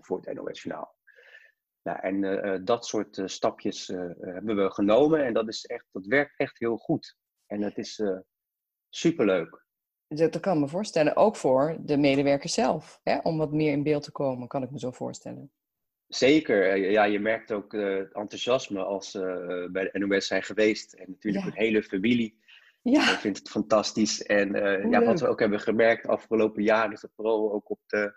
voor 0.00 0.20
het 0.20 0.34
NOS-journaal. 0.34 0.94
Nou, 1.82 1.98
en 2.00 2.42
eh, 2.42 2.60
dat 2.64 2.86
soort 2.86 3.22
stapjes 3.24 3.86
hebben 3.86 4.56
we 4.56 4.70
genomen 4.70 5.24
en 5.24 5.32
dat, 5.32 5.48
is 5.48 5.64
echt, 5.64 5.86
dat 5.92 6.06
werkt 6.06 6.38
echt 6.38 6.58
heel 6.58 6.76
goed. 6.76 7.16
En 7.46 7.62
het 7.62 7.78
is 7.78 8.02
superleuk. 8.88 9.66
Dat, 10.08 10.32
dat 10.32 10.42
kan 10.42 10.54
ik 10.54 10.60
me 10.60 10.68
voorstellen. 10.68 11.16
Ook 11.16 11.36
voor 11.36 11.76
de 11.80 11.96
medewerker 11.96 12.48
zelf. 12.48 13.00
Hè? 13.02 13.18
Om 13.18 13.38
wat 13.38 13.52
meer 13.52 13.72
in 13.72 13.82
beeld 13.82 14.02
te 14.02 14.12
komen, 14.12 14.48
kan 14.48 14.62
ik 14.62 14.70
me 14.70 14.78
zo 14.78 14.90
voorstellen. 14.90 15.52
Zeker, 16.08 16.70
eh, 16.70 16.90
ja, 16.90 17.04
je 17.04 17.20
merkt 17.20 17.52
ook 17.52 17.74
eh, 17.74 17.96
het 17.96 18.12
enthousiasme 18.12 18.82
als 18.82 19.10
ze 19.10 19.68
bij 19.72 19.90
de 19.90 19.98
NOS 19.98 20.26
zijn 20.26 20.42
geweest. 20.42 20.92
En 20.92 21.04
natuurlijk 21.08 21.44
Ja. 21.44 21.50
een 21.50 21.56
hele 21.58 21.82
familie. 21.82 22.38
Ja, 22.92 23.12
Ik 23.12 23.18
vind 23.18 23.38
het 23.38 23.50
fantastisch. 23.50 24.22
En 24.22 24.54
eh, 24.54 24.90
ja, 24.90 25.04
wat 25.04 25.20
we 25.20 25.26
ook 25.28 25.40
hebben 25.40 25.60
gemerkt 25.60 26.06
afgelopen 26.06 26.62
jaar 26.62 26.92
is 26.92 27.00
dat 27.00 27.10
Pro 27.14 27.50
ook 27.50 27.70
op 27.70 27.80
de 27.86 28.14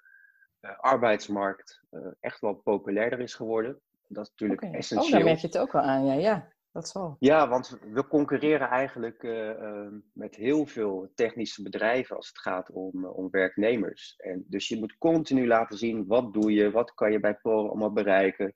eh, 0.60 0.80
arbeidsmarkt 0.80 1.82
eh, 1.90 2.00
echt 2.20 2.40
wel 2.40 2.54
populairder 2.54 3.20
is 3.20 3.34
geworden. 3.34 3.80
Dat 4.08 4.24
is 4.26 4.30
natuurlijk 4.30 4.62
oké. 4.62 4.72
Oh, 4.72 4.78
essentieel. 4.78 5.12
daar 5.12 5.24
merk 5.24 5.38
je 5.40 5.48
het 5.48 5.58
ook 5.58 5.72
wel 5.72 5.82
aan. 5.82 6.06
Ja, 6.06 6.14
ja. 6.14 6.54
Dat 6.72 6.90
zal. 6.90 7.16
Ja, 7.20 7.50
want 7.50 7.78
we- 7.94 8.08
concurreren 8.08 8.70
eigenlijk 8.70 9.24
eh, 9.24 9.50
eh, 9.50 9.92
met 10.14 10.36
heel 10.36 10.66
veel 10.66 11.12
technische 11.16 11.62
bedrijven 11.64 12.16
als 12.16 12.28
het 12.28 12.40
gaat 12.40 12.72
om, 12.72 13.06
eh, 13.06 13.18
om 13.18 13.30
werknemers. 13.30 14.16
En 14.18 14.46
dus 14.48 14.68
je 14.68 14.80
moet 14.80 14.98
continu 14.98 15.48
laten 15.48 15.78
zien 15.78 16.06
wat 16.08 16.34
doe 16.34 16.54
je, 16.54 16.72
wat 16.72 16.94
kan 16.94 17.12
je 17.12 17.20
bij 17.20 17.36
Pro 17.36 17.68
allemaal 17.68 17.94
bereiken. 17.94 18.54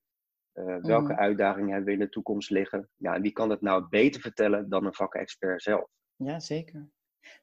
eh, 0.53 0.65
welke 0.81 1.11
Mhm. 1.11 1.21
uitdagingen 1.21 1.67
hebben 1.69 1.85
we 1.85 1.91
in 1.91 1.99
de 1.99 2.09
toekomst 2.09 2.49
liggen. 2.49 2.89
Ja, 2.95 3.13
en 3.15 3.21
wie 3.21 3.31
kan 3.31 3.49
het 3.49 3.61
nou 3.61 3.87
beter 3.89 4.21
vertellen 4.21 4.69
dan 4.69 4.85
een 4.85 4.93
vakexpert 4.93 5.61
zelf? 5.61 5.89
Ja, 6.15 6.39
zeker. 6.39 6.89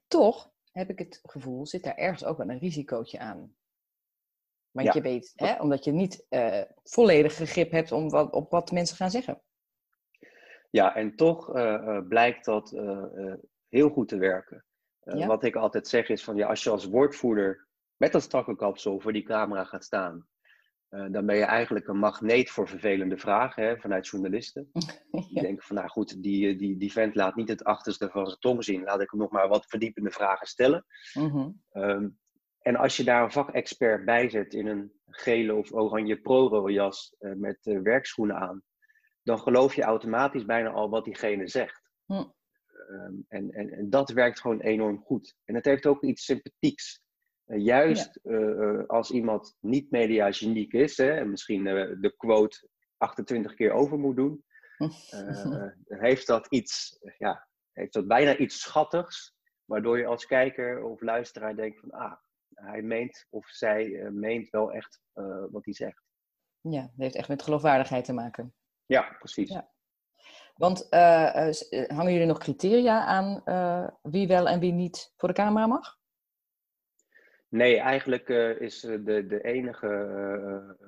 Toch 0.06 0.52
heb 0.72 0.90
ik 0.90 0.98
het 0.98 1.18
gevoel, 1.22 1.66
zit 1.66 1.82
daar 1.82 1.94
ergens 1.96 2.24
ook 2.24 2.36
wel 2.36 2.48
een 2.48 2.58
risicootje 2.58 3.18
aan. 3.18 3.54
Want 4.70 4.86
Ja. 4.86 4.92
je 4.94 5.00
weet, 5.00 5.32
hè, 5.34 5.60
omdat 5.60 5.84
je 5.84 5.92
niet 5.92 6.26
volledig 6.82 7.32
grip 7.32 7.70
hebt 7.70 7.92
om 7.92 8.08
wat, 8.10 8.32
op 8.32 8.50
wat 8.50 8.72
mensen 8.72 8.96
gaan 8.96 9.10
zeggen. 9.10 9.42
Ja, 10.70 10.94
en 10.94 11.16
toch 11.16 11.54
eh, 11.54 11.74
eh, 11.74 12.06
blijkt 12.08 12.44
dat 12.44 12.72
eh, 12.72 13.34
heel 13.68 13.88
goed 13.88 14.08
te 14.08 14.18
werken. 14.18 14.64
Ja. 15.00 15.26
Wat 15.26 15.44
ik 15.44 15.56
altijd 15.56 15.88
zeg 15.88 16.08
is 16.08 16.24
van 16.24 16.36
ja, 16.36 16.48
als 16.48 16.62
je 16.62 16.70
als 16.70 16.84
woordvoerder 16.84 17.68
met 17.96 18.12
dat 18.12 18.22
strakke 18.22 18.56
kapsel 18.56 19.00
voor 19.00 19.12
die 19.12 19.22
camera 19.22 19.64
gaat 19.64 19.84
staan 19.84 20.28
dan 20.90 21.26
ben 21.26 21.36
je 21.36 21.44
eigenlijk 21.44 21.88
een 21.88 21.98
magneet 21.98 22.50
voor 22.50 22.68
vervelende 22.68 23.16
vragen 23.16 23.64
hè, 23.64 23.76
vanuit 23.78 24.06
journalisten. 24.06 24.70
Die 25.28 25.42
denken 25.42 25.64
van, 25.66 25.76
nou 25.76 25.88
goed, 25.88 26.22
die, 26.22 26.56
die, 26.56 26.76
die 26.76 26.92
vent 26.92 27.14
laat 27.14 27.34
niet 27.34 27.48
het 27.48 27.64
achterste 27.64 28.08
van 28.10 28.26
zijn 28.26 28.38
tong 28.38 28.64
zien. 28.64 28.82
Laat 28.82 29.00
ik 29.00 29.10
hem 29.10 29.20
nog 29.20 29.30
maar 29.30 29.48
wat 29.48 29.66
verdiepende 29.66 30.10
vragen 30.10 30.46
stellen. 30.46 30.84
Mhm. 31.14 31.50
Ehm, 31.70 32.08
en 32.60 32.76
als 32.76 32.96
je 32.96 33.04
daar 33.04 33.22
een 33.22 33.30
vakexpert 33.30 34.04
bij 34.04 34.28
zet 34.28 34.54
in 34.54 34.66
een 34.66 34.92
gele 35.06 35.54
of 35.54 35.72
oranje 35.72 36.20
pro-jas 36.20 37.14
uh, 37.20 37.32
met 37.34 37.66
uh, 37.66 37.80
werkschoenen 37.80 38.36
aan, 38.36 38.62
dan 39.22 39.38
geloof 39.38 39.74
je 39.74 39.82
automatisch 39.82 40.44
bijna 40.44 40.70
al 40.70 40.90
wat 40.90 41.04
diegene 41.04 41.48
zegt. 41.48 41.82
Hm. 42.06 42.24
Ehm, 42.90 43.14
en, 43.28 43.50
en, 43.50 43.70
en, 43.70 43.90
dat 43.90 44.10
werkt 44.10 44.40
gewoon 44.40 44.60
enorm 44.60 44.98
goed. 44.98 45.34
En 45.44 45.54
het 45.54 45.64
heeft 45.64 45.86
ook 45.86 46.02
iets 46.02 46.24
sympathieks. 46.24 47.02
Uh, 47.46 47.64
juist 47.64 48.20
als 48.86 49.10
iemand 49.10 49.56
niet 49.60 49.90
mediageniek 49.90 50.72
is, 50.72 50.96
hè, 50.96 51.10
en 51.10 51.30
misschien 51.30 51.64
de 52.00 52.14
quote 52.16 52.68
28 52.96 53.54
keer 53.54 53.72
over 53.72 53.98
moet 53.98 54.16
doen, 54.16 54.44
heeft 56.06 56.26
dat 56.26 56.46
iets, 56.46 56.98
ja, 57.18 57.48
heeft 57.72 57.92
dat 57.92 58.06
bijna 58.06 58.36
iets 58.36 58.60
schattigs, 58.60 59.34
waardoor 59.64 59.98
je 59.98 60.06
als 60.06 60.26
kijker 60.26 60.84
of 60.84 61.00
luisteraar 61.00 61.56
denkt 61.56 61.80
van, 61.80 61.90
ah, 61.90 62.16
hij 62.54 62.82
meent 62.82 63.26
of 63.30 63.48
zij 63.48 64.10
meent 64.10 64.50
wel 64.50 64.72
echt 64.72 65.00
wat 65.50 65.64
hij 65.64 65.74
zegt. 65.74 66.02
Ja, 66.60 66.80
dat 66.80 66.90
heeft 66.96 67.14
echt 67.14 67.28
met 67.28 67.42
geloofwaardigheid 67.42 68.04
te 68.04 68.12
maken. 68.12 68.54
Ja, 68.90 69.16
precies. 69.18 69.50
Ja. 69.50 69.70
Want 70.56 70.86
uh, 70.90 71.50
hangen 71.88 72.12
jullie 72.12 72.26
nog 72.26 72.38
criteria 72.38 73.04
aan 73.04 73.42
wie 74.02 74.26
wel 74.26 74.48
en 74.48 74.60
wie 74.60 74.72
niet 74.72 75.12
voor 75.16 75.28
de 75.28 75.34
camera 75.34 75.66
mag? 75.66 75.98
Nee, 77.48 77.78
eigenlijk 77.78 78.28
is 78.58 78.80
de, 78.80 79.26
de 79.26 79.42
enige, 79.42 79.86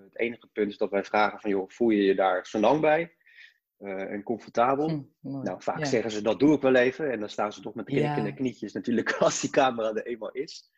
het 0.04 0.18
enige 0.18 0.47
punt 0.52 0.71
is 0.71 0.76
dat 0.76 0.90
wij 0.90 1.04
vragen 1.04 1.40
van, 1.40 1.50
joh, 1.50 1.68
voel 1.68 1.90
je 1.90 2.02
je 2.02 2.14
daar 2.14 2.47
zo 2.47 2.59
lang 2.59 2.80
bij? 2.80 3.16
en 3.82 4.23
comfortabel. 4.23 4.88
Hm, 4.88 5.42
nou, 5.42 5.62
vaak 5.62 5.87
zeggen 5.87 6.11
ze 6.11 6.23
dat 6.23 6.38
doe 6.38 6.54
ik 6.54 6.62
wel 6.62 6.75
even. 6.75 7.11
En 7.11 7.21
dan 7.21 7.28
staan 7.28 7.52
ze 7.52 7.61
toch 7.61 7.75
met 7.75 7.85
knikkende 7.85 8.28
ja. 8.28 8.35
knietjes 8.35 8.73
natuurlijk 8.73 9.12
als 9.23 9.40
die 9.40 9.50
camera 9.50 9.94
er 9.94 10.06
eenmaal 10.06 10.30
is. 10.30 10.71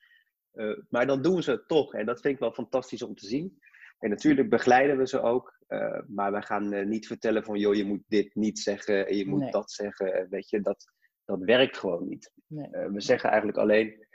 Eh, 0.53 0.79
maar 0.89 1.07
dan 1.07 1.23
doen 1.23 1.43
ze 1.43 1.51
het 1.51 1.69
toch. 1.69 1.95
En 1.95 2.07
dat 2.07 2.21
vind 2.21 2.35
ik 2.35 2.41
wel 2.41 2.53
fantastisch 2.53 3.03
om 3.03 3.15
te 3.15 3.27
zien. 3.27 3.59
En 4.05 4.11
natuurlijk 4.11 4.49
begeleiden 4.49 4.97
we 4.97 5.07
ze 5.07 5.21
ook. 5.21 5.59
Uh, 5.69 6.01
maar 6.07 6.33
wij 6.33 6.43
gaan 6.43 6.73
uh, 6.73 6.87
niet 6.87 7.07
vertellen 7.07 7.45
van, 7.45 7.59
joh, 7.59 7.75
je 7.75 7.85
moet 7.85 8.03
dit 8.09 8.35
niet 8.35 8.59
zeggen 8.59 9.07
en 9.07 9.17
je 9.17 9.27
moet 9.27 9.53
dat 9.53 9.71
zeggen. 9.71 10.27
Weet 10.31 10.51
je, 10.51 10.61
dat, 10.61 10.85
dat 11.25 11.39
werkt 11.41 11.77
gewoon 11.77 12.09
niet. 12.09 12.33
Nee. 12.47 12.69
we 12.71 13.01
zeggen 13.01 13.29
eigenlijk 13.29 13.59
alleen, 13.59 14.07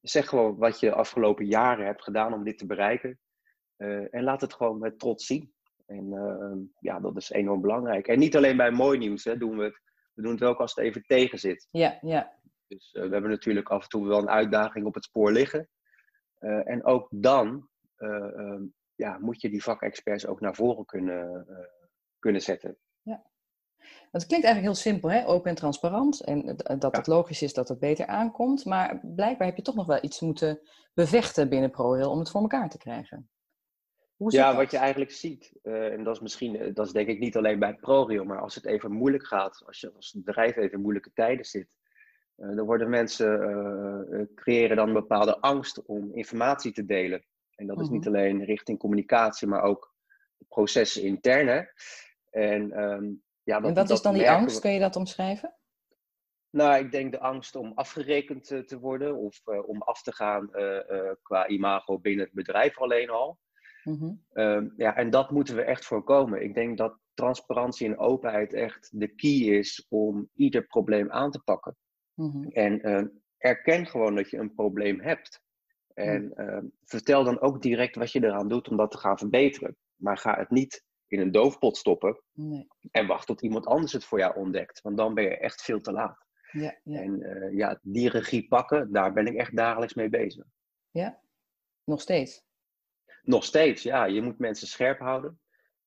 zeg 0.00 0.28
gewoon 0.28 0.56
wat 0.56 0.80
je 0.80 0.86
de 0.86 0.94
afgelopen 0.94 1.46
jaren 1.46 1.86
hebt 1.86 2.02
gedaan 2.02 2.32
om 2.32 2.44
dit 2.44 2.58
te 2.58 2.66
bereiken. 2.66 3.18
en 4.10 4.22
laat 4.22 4.40
het 4.40 4.54
gewoon 4.54 4.78
met 4.78 4.98
trots 4.98 5.26
zien. 5.26 5.52
En 5.86 6.72
ja, 6.80 7.00
dat 7.00 7.16
is 7.16 7.30
enorm 7.30 7.60
belangrijk. 7.60 8.08
En 8.08 8.18
niet 8.18 8.36
alleen 8.36 8.56
bij 8.56 8.70
mooi 8.70 8.98
nieuws 8.98 9.24
hè, 9.24 9.36
doen 9.36 9.56
we 9.56 9.64
het. 9.64 9.80
We 10.14 10.22
doen 10.22 10.32
het 10.32 10.44
ook 10.44 10.58
als 10.58 10.74
het 10.74 10.84
even 10.84 11.02
tegen 11.02 11.38
zit. 11.38 11.68
Ja, 11.70 11.98
ja. 12.00 12.38
Dus 12.66 12.92
we 12.92 13.00
hebben 13.00 13.30
natuurlijk 13.30 13.68
af 13.68 13.82
en 13.82 13.88
toe 13.88 14.06
wel 14.06 14.18
een 14.18 14.30
uitdaging 14.30 14.86
op 14.86 14.94
het 14.94 15.04
spoor 15.04 15.32
liggen. 15.32 15.68
En 16.64 16.84
ook 16.84 17.08
dan 17.10 17.68
uh, 17.98 18.60
ja, 18.94 19.18
moet 19.18 19.40
je 19.40 19.50
die 19.50 19.62
vakexperts 19.62 20.26
ook 20.26 20.40
naar 20.40 20.54
voren 20.54 20.84
kunnen, 20.84 21.46
kunnen 22.18 22.42
zetten. 22.42 22.78
Ja. 23.02 23.32
Het 24.10 24.26
klinkt 24.26 24.46
eigenlijk 24.46 24.74
heel 24.74 24.92
simpel, 24.92 25.10
hè? 25.10 25.26
open 25.26 25.50
en 25.50 25.56
transparant. 25.56 26.24
En 26.24 26.56
dat 26.78 26.96
het 26.96 27.06
logisch 27.06 27.42
is 27.42 27.54
dat 27.54 27.68
het 27.68 27.78
beter 27.78 28.06
aankomt. 28.06 28.64
Maar 28.64 29.00
blijkbaar 29.02 29.46
heb 29.46 29.56
je 29.56 29.62
toch 29.62 29.74
nog 29.74 29.86
wel 29.86 29.98
iets 30.04 30.20
moeten 30.20 30.60
bevechten 30.94 31.48
binnen 31.48 31.70
ProRail 31.70 32.10
om 32.10 32.18
het 32.18 32.30
voor 32.30 32.40
elkaar 32.40 32.68
te 32.68 32.78
krijgen. 32.78 33.28
ja, 34.16 34.56
wat 34.56 34.70
je 34.70 34.76
eigenlijk 34.76 35.10
ziet, 35.10 35.52
en 35.62 36.04
dat 36.04 36.14
is 36.14 36.20
misschien, 36.20 36.74
dat 36.74 36.86
is 36.86 36.92
denk 36.92 37.08
ik 37.08 37.18
niet 37.18 37.36
alleen 37.36 37.58
bij 37.58 37.74
ProRail, 37.74 38.24
maar 38.24 38.40
als 38.40 38.54
het 38.54 38.66
even 38.66 38.92
moeilijk 38.92 39.26
gaat, 39.26 39.62
als 39.66 39.80
je 39.80 39.92
als 39.92 40.12
bedrijf 40.12 40.56
even 40.56 40.72
in 40.72 40.80
moeilijke 40.80 41.12
tijden 41.12 41.44
zit, 41.44 41.68
uh, 42.36 42.58
er 42.58 42.64
worden 42.64 42.90
mensen 42.90 44.28
creëren 44.34 44.76
dan 44.76 44.88
een 44.88 44.94
bepaalde 44.94 45.40
angst 45.40 45.84
om 45.84 46.14
informatie 46.14 46.72
te 46.72 46.84
delen. 46.84 47.24
En 47.56 47.66
dat 47.66 47.80
is 47.80 47.88
niet 47.88 48.04
mhm. 48.04 48.08
alleen 48.08 48.44
richting 48.44 48.78
communicatie, 48.78 49.48
maar 49.48 49.62
ook 49.62 49.94
processen 50.48 51.02
intern. 51.02 51.68
En, 52.30 52.82
um, 52.82 53.22
ja, 53.42 53.60
dat, 53.60 53.68
en 53.68 53.74
wat 53.74 53.90
is 53.90 54.02
dan 54.02 54.14
die 54.14 54.30
angst? 54.30 54.60
Kun 54.60 54.72
je 54.72 54.80
dat 54.80 54.96
omschrijven? 54.96 55.54
Nou, 56.50 56.84
ik 56.84 56.90
denk 56.90 57.12
de 57.12 57.20
angst 57.20 57.56
om 57.56 57.72
afgerekend 57.74 58.46
te 58.46 58.78
worden 58.80 59.16
of 59.16 59.40
uh, 59.46 59.68
om 59.68 59.82
af 59.82 60.02
te 60.02 60.12
gaan 60.12 60.48
uh, 60.52 60.78
uh, 60.90 61.10
qua 61.22 61.48
imago 61.48 61.98
binnen 61.98 62.24
het 62.24 62.34
bedrijf 62.34 62.78
alleen 62.78 63.10
al. 63.10 63.38
Mm 63.84 63.98
-hmm. 63.98 64.24
um, 64.32 64.74
ja, 64.76 64.96
en 64.96 65.10
dat 65.10 65.30
moeten 65.30 65.56
we 65.56 65.62
echt 65.62 65.84
voorkomen. 65.84 66.42
Ik 66.42 66.54
denk 66.54 66.78
dat 66.78 66.98
transparantie 67.14 67.86
en 67.86 67.98
openheid 67.98 68.52
echt 68.52 69.00
de 69.00 69.08
key 69.08 69.30
is 69.30 69.86
om 69.88 70.28
ieder 70.34 70.66
probleem 70.66 71.10
aan 71.10 71.30
te 71.30 71.42
pakken. 71.42 71.76
Mhm. 72.14 72.48
En 72.48 72.88
uh, 72.88 73.04
erken 73.38 73.86
gewoon 73.86 74.14
dat 74.14 74.30
je 74.30 74.38
een 74.38 74.54
probleem 74.54 75.00
hebt. 75.00 75.42
En 75.94 76.32
uh, 76.36 76.58
vertel 76.84 77.24
dan 77.24 77.40
ook 77.40 77.62
direct 77.62 77.96
wat 77.96 78.12
je 78.12 78.24
eraan 78.24 78.48
doet 78.48 78.68
om 78.68 78.76
dat 78.76 78.90
te 78.90 78.98
gaan 78.98 79.18
verbeteren. 79.18 79.76
Maar 79.96 80.18
ga 80.18 80.38
het 80.38 80.50
niet 80.50 80.84
in 81.06 81.20
een 81.20 81.32
doofpot 81.32 81.76
stoppen 81.76 82.22
nee. 82.32 82.68
en 82.90 83.06
wacht 83.06 83.26
tot 83.26 83.42
iemand 83.42 83.66
anders 83.66 83.92
het 83.92 84.04
voor 84.04 84.18
jou 84.18 84.36
ontdekt. 84.36 84.80
Want 84.80 84.96
dan 84.96 85.14
ben 85.14 85.24
je 85.24 85.38
echt 85.38 85.62
veel 85.62 85.80
te 85.80 85.92
laat. 85.92 86.26
Ja, 86.50 86.78
ja. 86.84 87.00
En 87.00 87.20
uh, 87.20 87.56
ja, 87.56 87.78
die 87.82 88.08
regie 88.08 88.48
pakken, 88.48 88.92
daar 88.92 89.12
ben 89.12 89.26
ik 89.26 89.34
echt 89.34 89.56
dagelijks 89.56 89.94
mee 89.94 90.08
bezig. 90.08 90.44
Ja, 90.90 91.20
nog 91.84 92.00
steeds? 92.00 92.44
Nog 93.22 93.44
steeds, 93.44 93.82
ja. 93.82 94.04
Je 94.04 94.22
moet 94.22 94.38
mensen 94.38 94.66
scherp 94.66 94.98
houden. 94.98 95.40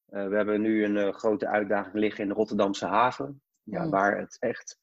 we 0.06 0.36
hebben 0.36 0.62
nu 0.62 0.84
een 0.84 1.14
grote 1.14 1.48
uitdaging 1.48 1.96
liggen 1.96 2.24
in 2.24 2.30
de 2.30 2.36
Rotterdamse 2.36 2.86
haven. 2.86 3.42
Ja, 3.64 3.84
mm. 3.84 3.90
Waar 3.90 4.18
het 4.18 4.38
echt 4.40 4.78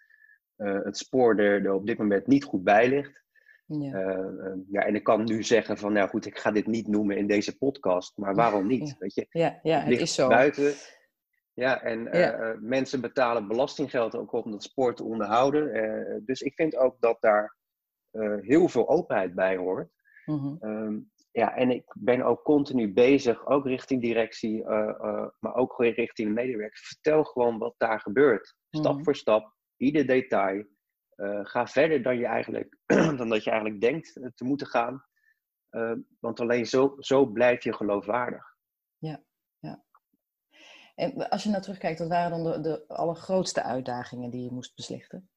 het 0.57 0.97
spoor 0.97 1.39
er, 1.39 1.65
er, 1.65 1.73
op 1.73 1.87
dit 1.87 1.99
moment 1.99 2.27
niet 2.27 2.45
goed 2.45 2.65
bij 2.65 2.89
ligt. 2.89 3.24
Ja. 3.67 4.17
Uh, 4.17 4.55
ja, 4.71 4.81
en 4.81 4.95
ik 4.95 5.03
kan 5.05 5.25
nu 5.25 5.43
zeggen 5.43 5.79
van, 5.79 5.93
nou 5.93 6.09
goed, 6.09 6.27
ik 6.27 6.39
ga 6.39 6.51
dit 6.51 6.67
niet 6.67 6.87
noemen 6.89 7.17
in 7.17 7.27
deze 7.27 7.57
podcast, 7.57 8.17
maar 8.17 8.35
waarom 8.35 8.67
niet? 8.67 8.89
Ja, 8.89 8.95
Weet 8.99 9.15
je? 9.15 9.27
ja, 9.29 9.59
ja 9.63 9.81
het, 9.81 10.01
is 10.01 10.15
zo. 10.15 10.29
Buiten. 10.29 10.73
Ja, 11.53 11.83
en 11.83 12.09
ja. 12.13 12.57
mensen 12.61 13.01
betalen 13.01 13.49
belastinggeld 13.49 14.17
ook 14.17 14.33
om 14.33 14.51
dat 14.51 14.63
spoor 14.63 14.95
te 14.95 15.05
onderhouden. 15.05 16.23
dus 16.27 16.41
ik 16.41 16.55
vind 16.55 16.77
ook 16.77 16.97
dat 17.01 17.17
daar 17.21 17.57
heel 18.41 18.69
veel 18.69 18.89
openheid 18.89 19.35
bij 19.35 19.57
hoort. 19.57 19.89
Mm 20.25 20.59
-hmm. 20.61 21.11
ja, 21.31 21.57
en 21.57 21.71
ik 21.71 21.85
ben 21.99 22.23
ook 22.23 22.43
continu 22.43 22.93
bezig, 22.93 23.47
ook 23.47 23.67
richting 23.67 24.01
directie, 24.01 24.65
maar 25.39 25.55
ook 25.55 25.79
richting 25.79 26.29
de 26.29 26.35
medewerkers. 26.35 26.87
Vertel 26.87 27.25
gewoon 27.25 27.59
wat 27.59 27.75
daar 27.77 28.01
gebeurt, 28.01 28.55
stap 28.71 28.91
mm 28.91 28.97
-hmm. 28.97 29.05
voor 29.05 29.17
stap 29.17 29.55
ieder 29.77 30.07
detail. 30.07 30.65
Uh, 31.17 31.41
ga 31.43 31.67
verder 31.67 32.03
dan, 32.03 32.19
je 32.19 32.27
eigenlijk, 32.27 32.79
dan 33.19 33.29
dat 33.29 33.45
je 33.45 33.51
eigenlijk 33.51 33.81
denkt 33.81 34.17
eh, 34.17 34.29
te 34.35 34.45
moeten 34.45 34.67
gaan. 34.67 35.05
Uh, 35.71 35.93
want 36.21 36.41
alleen 36.41 36.67
zo, 36.67 36.95
zo 36.99 37.27
blijf 37.27 37.65
je 37.65 37.73
geloofwaardig. 37.73 38.57
Ja, 38.99 39.23
ja. 39.59 39.85
En 40.95 41.29
als 41.29 41.43
je 41.43 41.51
nou 41.51 41.63
terugkijkt, 41.63 41.99
wat 41.99 42.09
waren 42.09 42.31
dan 42.31 42.53
de, 42.53 42.61
de 42.61 42.85
allergrootste 42.89 43.63
uitdagingen 43.63 44.31
die 44.31 44.43
je 44.43 44.53
moest 44.53 44.75
beslichten? 44.75 45.29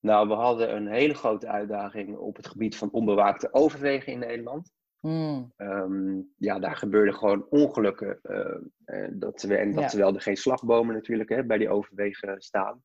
Nou, 0.00 0.28
we 0.28 0.34
hadden 0.34 0.76
een 0.76 0.88
hele 0.88 1.14
grote 1.14 1.48
uitdaging 1.48 2.16
op 2.16 2.36
het 2.36 2.46
gebied 2.46 2.76
van 2.76 2.90
onbewaakte 2.90 3.52
overwegen 3.52 4.12
in 4.12 4.18
Nederland. 4.18 4.72
Hmm. 5.00 5.52
Um, 5.56 6.32
ja, 6.36 6.58
daar 6.58 6.76
gebeurden 6.76 7.14
gewoon 7.14 7.46
ongelukken. 7.48 8.20
Uh, 8.22 9.08
dat 9.12 9.42
we, 9.42 9.56
en 9.56 9.72
dat 9.72 9.82
ja. 9.82 9.88
terwijl 9.88 10.14
er 10.14 10.20
geen 10.20 10.36
slagbomen 10.36 10.94
natuurlijk 10.94 11.28
hè, 11.28 11.44
bij 11.44 11.58
die 11.58 11.68
overwegen 11.68 12.42
staan. 12.42 12.82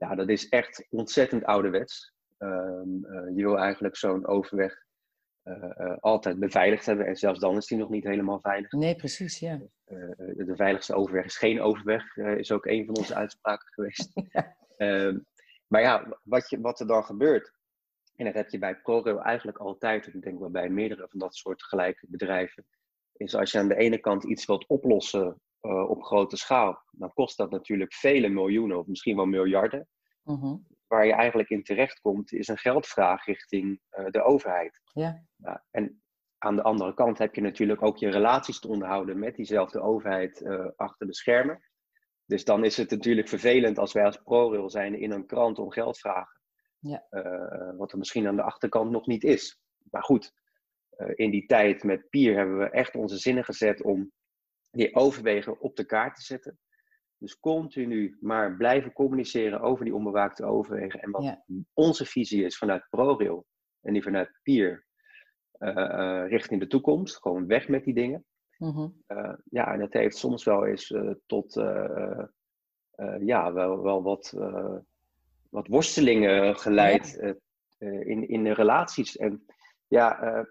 Ja, 0.00 0.14
dat 0.14 0.28
is 0.28 0.48
echt 0.48 0.86
ontzettend 0.90 1.44
ouderwets. 1.44 2.14
Um, 2.38 3.04
uh, 3.04 3.36
je 3.36 3.42
wil 3.42 3.58
eigenlijk 3.58 3.96
zo'n 3.96 4.26
overweg 4.26 4.84
uh, 5.44 5.96
altijd 5.98 6.38
beveiligd 6.38 6.86
hebben. 6.86 7.06
En 7.06 7.16
zelfs 7.16 7.40
dan 7.40 7.56
is 7.56 7.66
die 7.66 7.78
nog 7.78 7.88
niet 7.88 8.04
helemaal 8.04 8.40
veilig. 8.40 8.72
Nee, 8.72 8.96
precies, 8.96 9.38
ja. 9.38 9.60
de 9.84 10.52
veiligste 10.56 10.94
overweg 10.94 11.24
is 11.24 11.36
geen 11.36 11.60
overweg. 11.60 12.16
is 12.16 12.52
ook 12.52 12.66
een 12.66 12.86
van 12.86 12.96
onze 12.96 13.14
uitspraken 13.22 13.68
geweest. 13.68 14.10
ja. 14.32 14.56
Um, 14.76 15.26
maar 15.66 15.80
ja, 15.80 16.18
wat, 16.22 16.50
je, 16.50 16.60
wat 16.60 16.80
er 16.80 16.86
dan 16.86 17.04
gebeurt 17.04 17.52
en 18.20 18.26
dat 18.26 18.34
heb 18.34 18.50
je 18.50 18.58
bij 18.58 18.76
ProRail 18.76 19.22
eigenlijk 19.22 19.58
altijd, 19.58 20.06
en 20.06 20.14
ik 20.14 20.22
denk 20.22 20.38
wel 20.38 20.50
bij 20.50 20.68
meerdere 20.68 21.08
van 21.08 21.18
dat 21.18 21.36
soort 21.36 21.62
gelijke 21.62 22.06
bedrijven, 22.08 22.66
is 23.16 23.34
als 23.34 23.52
je 23.52 23.58
aan 23.58 23.68
de 23.68 23.76
ene 23.76 23.98
kant 23.98 24.24
iets 24.24 24.46
wilt 24.46 24.66
oplossen 24.66 25.40
uh, 25.62 25.90
op 25.90 26.02
grote 26.02 26.36
schaal, 26.36 26.82
dan 26.90 27.12
kost 27.12 27.36
dat 27.36 27.50
natuurlijk 27.50 27.94
vele 27.94 28.28
miljoenen 28.28 28.78
of 28.78 28.86
misschien 28.86 29.16
wel 29.16 29.26
miljarden. 29.26 29.88
Uh-huh. 30.24 30.58
Waar 30.86 31.06
je 31.06 31.12
eigenlijk 31.12 31.48
in 31.48 31.62
terechtkomt, 31.62 32.32
is 32.32 32.48
een 32.48 32.58
geldvraag 32.58 33.24
richting 33.24 33.80
uh, 33.90 34.06
de 34.06 34.22
overheid. 34.22 34.80
Ja. 34.92 35.24
En 35.70 36.02
aan 36.38 36.56
de 36.56 36.62
andere 36.62 36.94
kant 36.94 37.18
heb 37.18 37.34
je 37.34 37.40
natuurlijk 37.40 37.82
ook 37.82 37.96
je 37.96 38.10
relaties 38.10 38.60
te 38.60 38.68
onderhouden 38.68 39.18
met 39.18 39.36
diezelfde 39.36 39.80
overheid 39.80 40.40
uh, 40.40 40.66
achter 40.76 41.06
de 41.06 41.14
schermen. 41.14 41.60
Dus 42.24 42.44
dan 42.44 42.64
is 42.64 42.76
het 42.76 42.90
natuurlijk 42.90 43.28
vervelend 43.28 43.78
als 43.78 43.92
wij 43.92 44.04
als 44.04 44.16
ProRail 44.16 44.70
zijn 44.70 45.00
in 45.00 45.10
een 45.12 45.26
krant 45.26 45.58
om 45.58 45.70
geld 45.70 45.98
vragen. 45.98 46.40
Ja. 46.78 47.06
Uh, 47.10 47.76
wat 47.76 47.92
er 47.92 47.98
misschien 47.98 48.26
aan 48.26 48.36
de 48.36 48.42
achterkant 48.42 48.90
nog 48.90 49.06
niet 49.06 49.24
is. 49.24 49.60
Maar 49.90 50.02
goed, 50.02 50.32
in 51.14 51.30
die 51.30 51.46
tijd 51.46 51.82
met 51.82 52.08
Pier 52.10 52.36
hebben 52.36 52.58
we 52.58 52.70
echt 52.70 52.94
onze 52.94 53.16
zinnen 53.18 53.44
gezet 53.44 53.82
om 53.82 54.12
die 54.70 54.94
overwegen 54.94 55.60
op 55.60 55.76
de 55.76 55.84
kaart 55.84 56.16
te 56.16 56.22
zetten. 56.22 56.58
Dus 57.18 57.38
continu 57.38 58.16
maar 58.20 58.56
blijven 58.56 58.92
communiceren 58.92 59.60
over 59.60 59.84
die 59.84 59.94
onbewaakte 59.94 60.44
overwegen. 60.44 61.00
En 61.00 61.10
wat 61.10 61.36
onze 61.72 62.06
visie 62.06 62.44
is 62.44 62.58
vanuit 62.58 62.86
ProRail 62.90 63.46
en 63.80 63.92
die 63.92 64.02
vanuit 64.02 64.38
Pier 64.42 64.86
uh, 65.58 66.24
richting 66.28 66.60
de 66.60 66.66
toekomst. 66.66 67.16
Gewoon 67.16 67.46
weg 67.46 67.68
met 67.68 67.84
die 67.84 67.94
dingen. 67.94 68.24
Mhm. 68.58 68.88
ja, 69.44 69.72
en 69.72 69.78
dat 69.78 69.92
heeft 69.92 70.16
soms 70.16 70.44
wel 70.44 70.66
eens 70.66 70.94
tot 71.26 71.54
ja, 73.20 73.52
wel, 73.52 73.82
wel 73.82 74.02
wat, 74.02 74.30
wat 75.50 75.66
worstelingen 75.66 76.56
geleid 76.56 77.34
in, 77.78 78.28
in 78.28 78.44
de 78.44 78.52
relaties. 78.52 79.16
En 79.16 79.44
ja, 79.86 80.44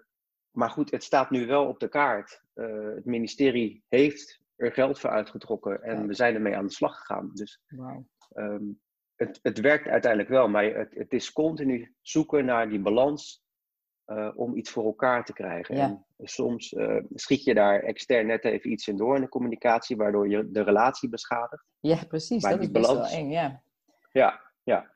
maar 0.50 0.70
goed, 0.70 0.90
het 0.90 1.04
staat 1.04 1.30
nu 1.30 1.46
wel 1.46 1.66
op 1.66 1.80
de 1.80 1.88
kaart. 1.88 2.42
Het 2.94 3.04
ministerie 3.04 3.84
heeft 3.88 4.40
er 4.56 4.72
geld 4.72 5.00
voor 5.00 5.10
uitgetrokken 5.10 5.82
en 5.82 6.06
we 6.06 6.14
zijn 6.14 6.34
ermee 6.34 6.56
aan 6.56 6.66
de 6.66 6.72
slag 6.72 6.98
gegaan. 6.98 7.30
Dus 7.34 7.60
ehm, 8.32 8.64
het, 9.14 9.38
het 9.42 9.60
werkt 9.60 9.88
uiteindelijk 9.88 10.30
wel, 10.30 10.48
maar 10.48 10.64
het, 10.64 10.94
het 10.94 11.12
is 11.12 11.32
continu 11.32 11.94
zoeken 12.00 12.44
naar 12.44 12.68
die 12.68 12.80
balans 12.80 13.42
uh, 14.06 14.30
om 14.34 14.56
iets 14.56 14.70
voor 14.70 14.84
elkaar 14.84 15.24
te 15.24 15.32
krijgen. 15.32 15.76
En 15.76 16.06
soms 16.18 16.72
uh, 16.72 17.02
schiet 17.14 17.44
je 17.44 17.54
daar 17.54 17.82
extern 17.82 18.26
net 18.26 18.44
even 18.44 18.70
iets 18.70 18.88
in 18.88 18.96
door 18.96 19.14
in 19.14 19.20
de 19.20 19.28
communicatie, 19.28 19.96
waardoor 19.96 20.28
je 20.28 20.50
de 20.50 20.62
relatie 20.62 21.08
beschadigt. 21.08 21.64
Ja, 21.80 22.04
precies. 22.08 22.42
Maar 22.42 22.52
dat 22.52 22.60
is 22.60 22.70
balans, 22.70 22.98
best 22.98 23.10
wel 23.10 23.20
eng, 23.20 23.30
ja. 23.30 23.62
Ja, 24.12 24.40
ja. 24.62 24.90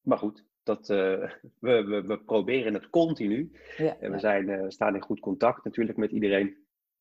Maar 0.00 0.18
goed, 0.18 0.44
dat, 0.62 0.88
uh, 0.88 0.96
we, 1.66 1.84
we, 1.84 2.02
we, 2.06 2.18
proberen 2.18 2.74
het 2.74 2.90
continu. 2.90 3.52
Ja, 3.76 3.98
en 3.98 4.12
we 4.12 4.18
zijn, 4.18 4.72
staan 4.72 4.94
in 4.94 5.02
goed 5.02 5.20
contact 5.20 5.64
natuurlijk 5.64 5.98
met 5.98 6.10
iedereen. 6.10 6.56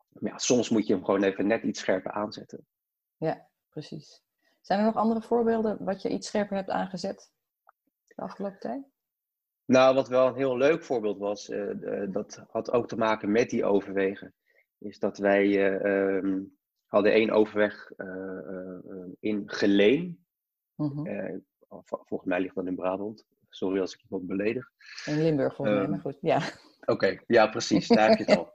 Maar 0.09 0.31
ja, 0.31 0.37
soms 0.37 0.69
moet 0.69 0.87
je 0.87 0.93
hem 0.93 1.05
gewoon 1.05 1.23
even 1.23 1.47
net 1.47 1.63
iets 1.63 1.79
scherper 1.79 2.11
aanzetten. 2.11 2.65
Ja, 3.17 3.47
precies. 3.69 4.23
Zijn 4.61 4.79
er 4.79 4.85
nog 4.85 4.95
andere 4.95 5.21
voorbeelden 5.21 5.83
wat 5.83 6.01
je 6.01 6.09
iets 6.09 6.27
scherper 6.27 6.55
hebt 6.55 6.69
aangezet 6.69 7.31
de 8.07 8.21
afgelopen 8.21 8.59
tijd? 8.59 8.85
Nou, 9.65 9.95
wat 9.95 10.07
wel 10.07 10.27
een 10.27 10.35
heel 10.35 10.57
leuk 10.57 10.83
voorbeeld 10.83 11.17
was, 11.17 11.49
uh, 11.49 12.05
dat 12.09 12.43
had 12.47 12.71
ook 12.71 12.87
te 12.87 12.97
maken 12.97 13.31
met 13.31 13.49
die 13.49 13.65
overwegen, 13.65 14.33
is 14.77 14.99
dat 14.99 15.17
wij 15.17 15.73
uh, 15.81 16.41
hadden 16.85 17.11
één 17.11 17.29
overweg 17.29 17.91
in 19.19 19.43
Geleen. 19.45 20.25
Mm 20.75 21.47
volgens 21.69 22.29
mij 22.29 22.39
ligt 22.39 22.55
dat 22.55 22.65
in 22.65 22.75
Brabant. 22.75 23.25
Sorry 23.49 23.79
als 23.79 23.93
ik 23.93 24.01
iemand 24.01 24.27
beledig. 24.27 24.69
In 25.05 25.23
Limburg 25.23 25.55
volgens 25.55 25.75
mij, 25.75 25.85
ehm, 25.85 25.93
maar 25.93 26.01
goed. 26.01 26.17
Ja. 26.21 26.41
Oké, 26.85 27.19
ja 27.27 27.47
precies, 27.47 27.87
daar 27.87 28.09
heb 28.09 28.17
je 28.17 28.23
het 28.23 28.37
al. 28.37 28.51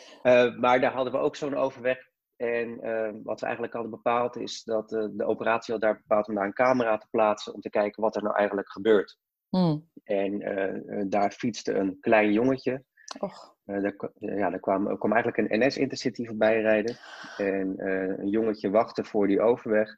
maar 0.62 0.80
daar 0.80 0.92
hadden 0.92 1.12
we 1.12 1.18
ook 1.18 1.36
zo'n 1.36 1.56
overweg. 1.56 2.10
En 2.36 2.80
ehm, 2.80 3.14
wat 3.22 3.40
we 3.40 3.44
eigenlijk 3.44 3.74
hadden 3.74 3.92
bepaald 3.92 4.36
is 4.36 4.62
dat 4.64 4.88
de 4.88 5.24
operatie 5.24 5.72
had 5.72 5.82
daar 5.82 5.96
bepaald 5.96 6.28
om 6.28 6.34
daar 6.34 6.44
een 6.44 6.52
camera 6.52 6.96
te 6.96 7.06
plaatsen 7.10 7.54
om 7.54 7.60
te 7.60 7.70
kijken 7.70 8.02
wat 8.02 8.16
er 8.16 8.22
nou 8.22 8.36
eigenlijk 8.36 8.70
gebeurt. 8.70 9.18
Hmm. 9.48 9.88
En 10.04 10.40
eh, 10.40 10.98
eh, 11.00 11.06
daar 11.08 11.30
fietste 11.30 11.74
een 11.74 11.96
klein 12.00 12.32
jongetje. 12.32 12.84
Och. 13.18 13.54
Daar, 13.64 13.94
ja, 14.18 14.50
daar 14.50 14.60
kwam, 14.60 14.98
kwam 14.98 15.12
eigenlijk 15.12 15.52
een 15.52 15.66
NS-intercity 15.66 16.26
voorbij 16.26 16.60
rijden. 16.60 16.96
En 17.36 17.74
een 18.20 18.28
jongetje 18.28 18.70
wachtte 18.70 19.04
voor 19.04 19.26
die 19.26 19.40
overweg. 19.40 19.90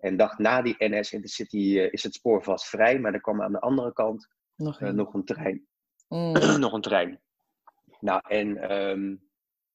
En 0.00 0.16
dacht, 0.16 0.38
na 0.38 0.62
die 0.62 0.74
NS-intercity 0.78 1.78
is 1.90 2.02
het 2.02 2.14
spoor 2.14 2.42
vast 2.42 2.66
vrij. 2.66 2.98
Maar 2.98 3.14
er 3.14 3.20
kwam 3.20 3.42
aan 3.42 3.52
de 3.52 3.60
andere 3.60 3.92
kant 3.92 4.28
nog, 4.56 4.80
nog 4.80 5.14
een 5.14 5.24
trein. 5.24 5.66
Hmm. 6.08 6.32
nog 6.58 6.72
een 6.72 6.80
trein. 6.80 7.20
Nou, 8.00 8.20
en 8.28 8.56
ehm, 8.56 9.16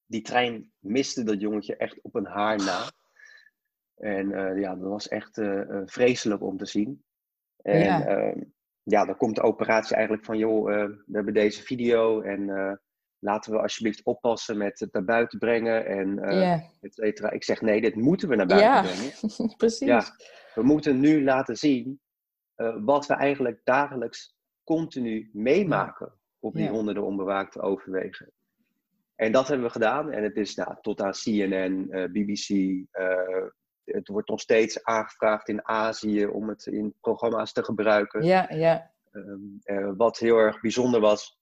die 0.05 0.22
trein 0.22 0.72
miste 0.79 1.24
dat 1.24 1.41
jongetje 1.41 1.75
echt 1.75 2.01
op 2.01 2.15
een 2.15 2.25
haar 2.25 2.58
na. 2.58 2.89
En 3.96 4.29
ja, 4.60 4.75
dat 4.75 4.89
was 4.89 5.08
echt 5.08 5.41
vreselijk 5.86 6.41
om 6.41 6.58
te 6.58 6.65
zien. 6.65 7.03
En 7.62 7.79
ja. 7.79 8.05
Ehm, 8.05 8.39
ja, 8.86 9.05
dan 9.05 9.17
komt 9.17 9.36
de 9.36 9.41
operatie 9.41 9.96
eigenlijk 9.96 10.25
van, 10.25 10.38
joh, 10.38 10.70
uh, 10.70 10.86
we 10.86 11.12
hebben 11.12 11.34
deze 11.34 11.63
video 11.63 12.22
en 12.22 12.41
uh, 12.41 12.73
laten 13.19 13.51
we 13.51 13.62
alsjeblieft 13.62 14.04
oppassen 14.04 14.58
met 14.58 14.80
het 14.80 14.93
naar 14.93 15.04
buiten 15.04 15.39
brengen 15.39 15.86
en 15.86 16.17
uh, 16.17 16.54
et 16.82 16.93
cetera. 16.93 17.32
Ik 17.32 17.43
zeg, 17.43 17.62
nee, 17.62 17.82
dit 17.82 17.95
moeten 17.95 18.30
we 18.30 18.36
naar 18.36 18.45
buiten 18.45 18.69
ja, 18.69 18.82
brengen. 18.82 19.56
precies. 19.58 19.88
Ja, 19.88 20.04
we 20.54 20.63
moeten 20.63 20.99
nu 20.99 21.23
laten 21.23 21.58
zien 21.58 21.99
wat 22.84 23.06
we 23.06 23.13
eigenlijk 23.13 23.62
dagelijks 23.63 24.36
continu 24.63 25.30
meemaken 25.34 26.13
op 26.39 26.54
die 26.54 26.69
honderden 26.69 27.04
onbewaakte 27.04 27.62
overwegen. 27.62 28.32
En 29.15 29.32
dat 29.32 29.47
hebben 29.47 29.65
we 29.65 29.71
gedaan 29.71 30.12
en 30.12 30.23
het 30.23 30.36
is 30.36 30.56
nou, 30.56 30.75
tot 30.82 31.01
aan 31.01 31.12
CNN, 31.12 31.89
BBC, 32.12 32.49
het 33.86 34.08
wordt 34.08 34.30
nog 34.30 34.39
steeds 34.39 34.84
aangevraagd 34.84 35.49
in 35.49 35.67
Azië 35.67 36.25
om 36.25 36.49
het 36.49 36.65
in 36.65 36.93
programma's 37.01 37.51
te 37.51 37.63
gebruiken. 37.63 38.23
Ja, 38.23 38.47
ja. 38.49 38.91
Ehm, 39.12 39.39
eh, 39.63 39.91
wat 39.97 40.17
heel 40.17 40.38
erg 40.38 40.62
bijzonder 40.62 40.99
was, 40.99 41.39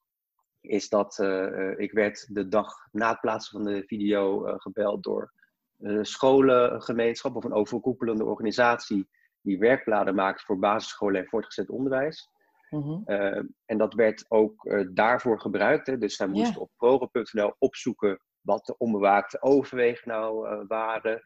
is 0.64 0.90
dat 0.90 1.18
uh, 1.22 1.80
ik 1.80 1.92
werd 1.92 2.36
de 2.36 2.48
dag 2.48 2.74
na 2.92 3.10
het 3.10 3.20
plaatsen 3.20 3.62
van 3.62 3.74
de 3.74 3.84
video 3.86 4.48
uh, 4.48 4.54
gebeld 4.58 5.04
door 5.04 5.34
een 5.80 6.06
scholengemeenschap 6.06 7.36
of 7.36 7.44
een 7.44 7.54
overkoepelende 7.54 8.26
organisatie 8.26 9.10
die 9.42 9.60
werkbladen 9.60 10.16
maakt 10.16 10.42
voor 10.42 10.60
basisscholen 10.60 11.22
en 11.22 11.28
voortgezet 11.28 11.70
onderwijs. 11.70 12.30
Mm 12.70 13.04
en 13.66 13.78
dat 13.78 13.94
werd 13.94 14.26
ook 14.28 14.86
daarvoor 14.94 15.40
gebruikt. 15.40 15.88
Hè. 15.88 15.98
Dus 15.98 16.16
zij 16.16 16.28
moesten 16.28 16.62
op 16.62 16.72
program.nl 16.78 17.56
opzoeken 17.58 18.20
wat 18.42 18.66
de 18.66 18.78
onbewaakte 18.78 19.42
overwegen 19.42 20.10
nou 20.10 20.66
waren. 20.68 21.22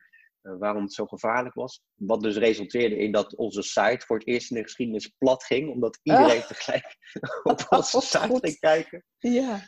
Eh, 0.48 0.58
waarom 0.58 0.84
het 0.84 0.94
zo 0.94 1.06
gevaarlijk 1.06 1.56
was. 1.56 1.82
Wat 1.96 2.22
dus 2.22 2.38
resulteerde 2.38 2.98
in 2.98 3.12
dat 3.12 3.36
onze 3.36 3.62
site 3.62 4.06
voor 4.06 4.18
het 4.18 4.28
eerst 4.28 4.50
in 4.50 4.58
de 4.58 4.64
geschiedenis 4.64 5.08
plat 5.18 5.44
ging, 5.44 5.70
omdat 5.70 6.00
iedereen 6.04 6.42
ah. 6.42 6.48
tegelijk 6.48 6.96
op 7.44 7.66
onze 7.70 8.02
site 8.02 8.40
ging 8.42 8.60
kijken. 8.60 9.04
Ja. 9.18 9.60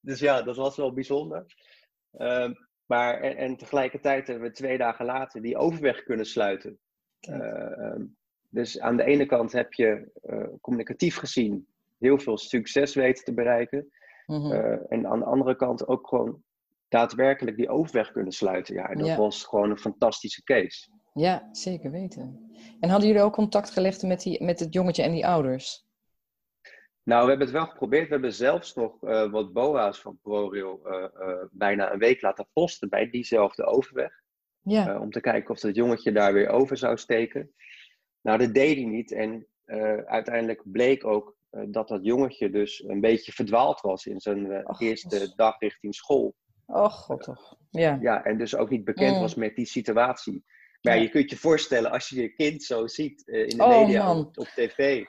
Dus 0.00 0.20
ja, 0.20 0.42
dat 0.42 0.56
was 0.56 0.76
wel 0.76 0.92
bijzonder. 0.92 1.46
Uh, 2.12 2.50
maar, 2.86 3.20
en, 3.20 3.36
en, 3.36 3.56
tegelijkertijd 3.56 4.26
hebben 4.26 4.48
we 4.48 4.54
twee 4.54 4.78
dagen 4.78 5.04
later 5.04 5.42
die 5.42 5.56
overweg 5.56 6.02
kunnen 6.02 6.26
sluiten. 6.26 6.78
Uh, 7.28 7.94
dus 8.48 8.80
aan 8.80 8.96
de 8.96 9.04
ene 9.04 9.26
kant 9.26 9.52
heb 9.52 9.72
je 9.72 10.10
uh, 10.22 10.46
communicatief 10.60 11.16
gezien 11.16 11.66
heel 11.98 12.18
veel 12.18 12.38
succes 12.38 12.94
weten 12.94 13.24
te 13.24 13.34
bereiken. 13.34 13.92
Mm 14.26 14.40
-hmm. 14.40 14.52
en 14.88 15.06
aan 15.06 15.18
de 15.18 15.24
andere 15.24 15.56
kant 15.56 15.86
ook 15.86 16.08
gewoon 16.08 16.42
daadwerkelijk 16.92 17.56
die 17.56 17.68
overweg 17.68 18.12
kunnen 18.12 18.32
sluiten. 18.32 18.74
Ja, 18.74 18.88
en 18.88 18.98
dat 18.98 19.16
was 19.16 19.44
gewoon 19.44 19.70
een 19.70 19.78
fantastische 19.78 20.42
case. 20.42 20.90
Ja, 21.12 21.48
zeker 21.52 21.90
weten. 21.90 22.52
En 22.80 22.88
hadden 22.88 23.08
jullie 23.08 23.22
ook 23.22 23.32
contact 23.32 23.70
gelegd 23.70 24.02
met, 24.02 24.22
die, 24.22 24.44
met 24.44 24.60
het 24.60 24.74
jongetje 24.74 25.02
en 25.02 25.12
die 25.12 25.26
ouders? 25.26 25.86
Nou, 27.02 27.22
we 27.22 27.28
hebben 27.28 27.46
het 27.46 27.56
wel 27.56 27.66
geprobeerd. 27.66 28.06
We 28.06 28.12
hebben 28.12 28.32
zelfs 28.32 28.74
nog 28.74 29.02
uh, 29.02 29.30
wat 29.30 29.52
BOA's 29.52 30.00
van 30.00 30.18
ProRail 30.22 30.80
uh, 30.84 31.04
uh, 31.28 31.44
bijna 31.50 31.92
een 31.92 31.98
week 31.98 32.22
laten 32.22 32.48
posten 32.52 32.88
bij 32.88 33.10
diezelfde 33.10 33.64
overweg. 33.64 34.20
Ja. 34.64 35.00
om 35.00 35.10
te 35.10 35.20
kijken 35.20 35.50
of 35.50 35.60
dat 35.60 35.74
jongetje 35.74 36.12
daar 36.12 36.32
weer 36.32 36.48
over 36.48 36.76
zou 36.76 36.96
steken. 36.96 37.52
Nou, 38.20 38.38
dat 38.38 38.54
deed 38.54 38.76
hij 38.76 38.84
niet. 38.84 39.12
En 39.12 39.46
uiteindelijk 40.06 40.62
bleek 40.64 41.04
ook 41.04 41.36
dat 41.50 41.88
dat 41.88 42.04
jongetje 42.04 42.50
dus 42.50 42.84
een 42.86 43.00
beetje 43.00 43.32
verdwaald 43.32 43.80
was 43.80 44.06
in 44.06 44.20
zijn 44.20 44.64
eerste 44.78 45.32
dag 45.36 45.58
richting 45.58 45.94
school. 45.94 46.34
Oh 46.66 46.90
god 46.90 47.22
toch. 47.22 47.56
Ja. 47.70 47.98
ja, 48.00 48.24
en 48.24 48.38
dus 48.38 48.56
ook 48.56 48.70
niet 48.70 48.84
bekend 48.84 49.18
was 49.18 49.34
mm. 49.34 49.40
met 49.40 49.56
die 49.56 49.66
situatie. 49.66 50.44
Maar 50.82 50.96
ja. 50.96 51.02
je 51.02 51.08
kunt 51.08 51.30
je 51.30 51.36
voorstellen 51.36 51.90
als 51.90 52.08
je 52.08 52.22
je 52.22 52.34
kind 52.34 52.62
zo 52.62 52.86
ziet 52.86 53.22
uh, 53.26 53.48
in 53.48 53.56
de 53.56 53.62
oh, 53.62 53.80
media, 53.80 54.16
op, 54.16 54.38
op, 54.38 54.46
tv. 54.46 55.04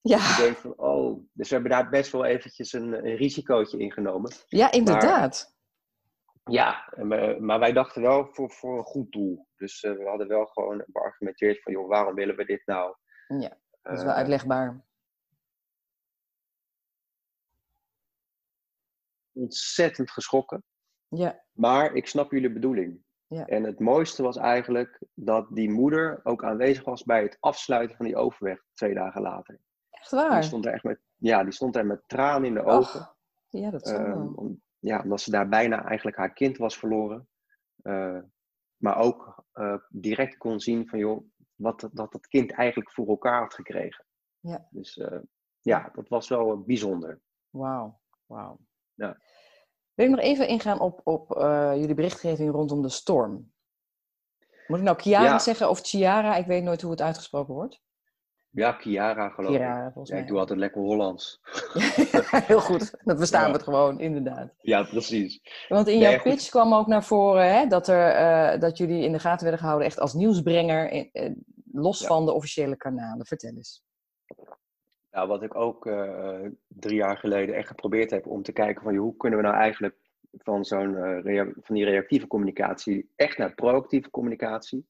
Ja. 0.00 0.16
Je 0.18 0.42
denkt 0.42 0.60
van, 0.60 0.76
oh, 0.76 1.26
dus 1.32 1.48
we 1.48 1.54
hebben 1.54 1.72
daar 1.72 1.88
best 1.88 2.12
wel 2.12 2.24
eventjes 2.24 2.72
een, 2.72 2.92
een 2.92 3.16
risicootje 3.16 3.78
ingenomen. 3.78 4.32
Ja, 4.46 4.72
inderdaad. 4.72 5.54
Maar, 6.42 6.54
ja, 6.54 6.92
maar 7.40 7.58
wij 7.58 7.72
dachten 7.72 8.02
wel 8.02 8.26
voor, 8.32 8.50
voor 8.50 8.78
een 8.78 8.84
goed 8.84 9.12
doel. 9.12 9.48
Dus 9.56 9.82
uh, 9.82 9.92
we 9.92 10.08
hadden 10.08 10.28
wel 10.28 10.46
gewoon 10.46 10.84
beargumenteerd 10.86 11.62
van, 11.62 11.72
joh, 11.72 11.88
waarom 11.88 12.14
willen 12.14 12.36
we 12.36 12.44
dit 12.44 12.62
nou? 12.66 12.96
Ja, 13.28 13.58
dat 13.82 13.92
is 13.92 14.02
wel 14.02 14.12
uh, 14.12 14.16
uitlegbaar. 14.16 14.84
Ontzettend 19.32 20.10
geschrokken. 20.10 20.64
Ja. 21.16 21.44
Maar 21.52 21.94
ik 21.94 22.06
snap 22.06 22.30
jullie 22.30 22.52
bedoeling. 22.52 23.02
Ja. 23.26 23.46
En 23.46 23.64
het 23.64 23.80
mooiste 23.80 24.22
was 24.22 24.36
eigenlijk 24.36 25.02
dat 25.14 25.46
die 25.50 25.70
moeder 25.70 26.20
ook 26.22 26.44
aanwezig 26.44 26.84
was 26.84 27.02
bij 27.02 27.22
het 27.22 27.36
afsluiten 27.40 27.96
van 27.96 28.06
die 28.06 28.16
overweg 28.16 28.64
twee 28.74 28.94
dagen 28.94 29.22
later. 29.22 29.60
Echt 29.90 30.10
waar? 30.10 30.30
Die 30.30 30.42
stond 30.42 30.66
er 30.66 30.72
echt 30.72 30.84
met, 30.84 31.00
ja, 31.16 31.42
die 31.42 31.52
stond 31.52 31.76
er 31.76 31.86
met 31.86 32.02
tranen 32.06 32.44
in 32.44 32.54
de 32.54 32.64
ogen. 32.64 33.14
ja, 33.48 33.70
dat 33.70 33.86
zou 33.86 34.10
um, 34.10 34.34
om, 34.34 34.62
Ja, 34.78 35.02
omdat 35.02 35.20
ze 35.20 35.30
daar 35.30 35.48
bijna 35.48 35.84
eigenlijk 35.84 36.16
haar 36.16 36.32
kind 36.32 36.56
was 36.56 36.78
verloren. 36.78 37.28
Uh, 37.82 38.20
maar 38.76 38.96
ook 38.96 39.44
uh, 39.54 39.76
direct 39.88 40.36
kon 40.36 40.60
zien 40.60 40.88
van, 40.88 40.98
joh, 40.98 41.26
wat 41.54 41.80
dat, 41.92 42.12
dat 42.12 42.26
kind 42.26 42.52
eigenlijk 42.52 42.92
voor 42.92 43.08
elkaar 43.08 43.40
had 43.40 43.54
gekregen. 43.54 44.04
Ja. 44.38 44.68
Dus 44.70 44.96
uh, 44.96 45.18
ja, 45.60 45.90
dat 45.92 46.08
was 46.08 46.28
wel 46.28 46.62
bijzonder. 46.62 47.20
Wauw, 47.50 48.00
wauw. 48.26 48.58
Ja. 48.94 49.18
Wil 49.94 50.06
ik 50.06 50.10
nog 50.12 50.20
even 50.20 50.48
ingaan 50.48 50.80
op, 50.80 51.00
op 51.04 51.36
uh, 51.38 51.72
jullie 51.76 51.94
berichtgeving 51.94 52.50
rondom 52.50 52.82
de 52.82 52.88
storm? 52.88 53.52
Moet 54.66 54.78
ik 54.78 54.84
nou 54.84 54.98
Chiara 55.00 55.24
Ja. 55.24 55.38
zeggen 55.38 55.70
of 55.70 55.80
Chiara? 55.80 56.36
Ik 56.36 56.46
weet 56.46 56.62
nooit 56.62 56.82
hoe 56.82 56.90
het 56.90 57.00
uitgesproken 57.00 57.54
wordt. 57.54 57.80
Ja, 58.50 58.72
Chiara 58.72 59.28
geloof 59.28 59.52
ik. 59.54 59.58
Ja, 59.58 59.92
ik 60.16 60.26
doe 60.26 60.38
altijd 60.38 60.58
lekker 60.58 60.80
Hollands. 60.80 61.40
Heel 62.46 62.60
goed, 62.60 62.94
dat 63.04 63.18
verstaan 63.18 63.40
Ja. 63.40 63.46
we 63.46 63.52
het 63.52 63.62
gewoon, 63.62 64.00
inderdaad. 64.00 64.54
Ja, 64.60 64.82
precies. 64.82 65.40
Want 65.68 65.88
in 65.88 65.98
Nee, 65.98 66.02
jouw 66.10 66.18
goed. 66.18 66.30
pitch 66.32 66.48
kwam 66.48 66.74
ook 66.74 66.86
naar 66.86 67.04
voren 67.04 67.54
hè, 67.58 67.66
dat, 67.66 67.88
er, 67.88 68.08
eh, 68.10 68.60
dat 68.60 68.76
jullie 68.78 69.04
in 69.04 69.12
de 69.12 69.18
gaten 69.18 69.42
werden 69.42 69.60
gehouden 69.60 69.86
echt 69.88 69.98
als 70.00 70.12
nieuwsbrenger, 70.12 70.90
in- 70.90 71.08
eh, 71.12 71.30
los 71.72 72.06
van 72.06 72.26
de 72.26 72.32
officiële 72.32 72.76
kanalen. 72.76 73.26
Vertel 73.26 73.50
eens. 73.56 73.82
Nou, 75.14 75.28
wat 75.28 75.42
ik 75.42 75.54
ook 75.54 75.86
eh, 75.86 76.46
drie 76.68 76.96
jaar 76.96 77.16
geleden 77.16 77.54
echt 77.54 77.68
geprobeerd 77.68 78.10
heb 78.10 78.26
om 78.26 78.42
te 78.42 78.52
kijken 78.52 78.82
van 78.82 78.96
hoe 78.96 79.16
kunnen 79.16 79.38
we 79.38 79.44
nou 79.44 79.56
eigenlijk 79.56 79.96
van, 80.32 80.64
zo'n, 80.64 80.96
eh, 80.96 81.46
van 81.60 81.74
die 81.74 81.84
reactieve 81.84 82.26
communicatie 82.26 83.10
echt 83.16 83.38
naar 83.38 83.54
proactieve 83.54 84.10
communicatie. 84.10 84.88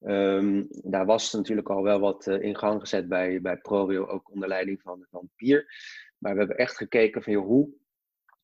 Ehm, 0.00 0.64
daar 0.68 1.06
was 1.06 1.32
natuurlijk 1.32 1.68
al 1.68 1.82
wel 1.82 2.00
wat 2.00 2.26
eh, 2.26 2.40
in 2.40 2.56
gang 2.56 2.80
gezet 2.80 3.08
bij, 3.08 3.40
bij 3.40 3.56
ProRail, 3.56 4.08
ook 4.08 4.30
onder 4.30 4.48
leiding 4.48 4.82
van, 4.82 5.06
van 5.10 5.30
Pier. 5.34 5.66
Maar 6.18 6.32
we 6.32 6.38
hebben 6.38 6.56
echt 6.56 6.76
gekeken 6.76 7.22
van 7.22 7.32
joh, 7.32 7.46
hoe 7.46 7.70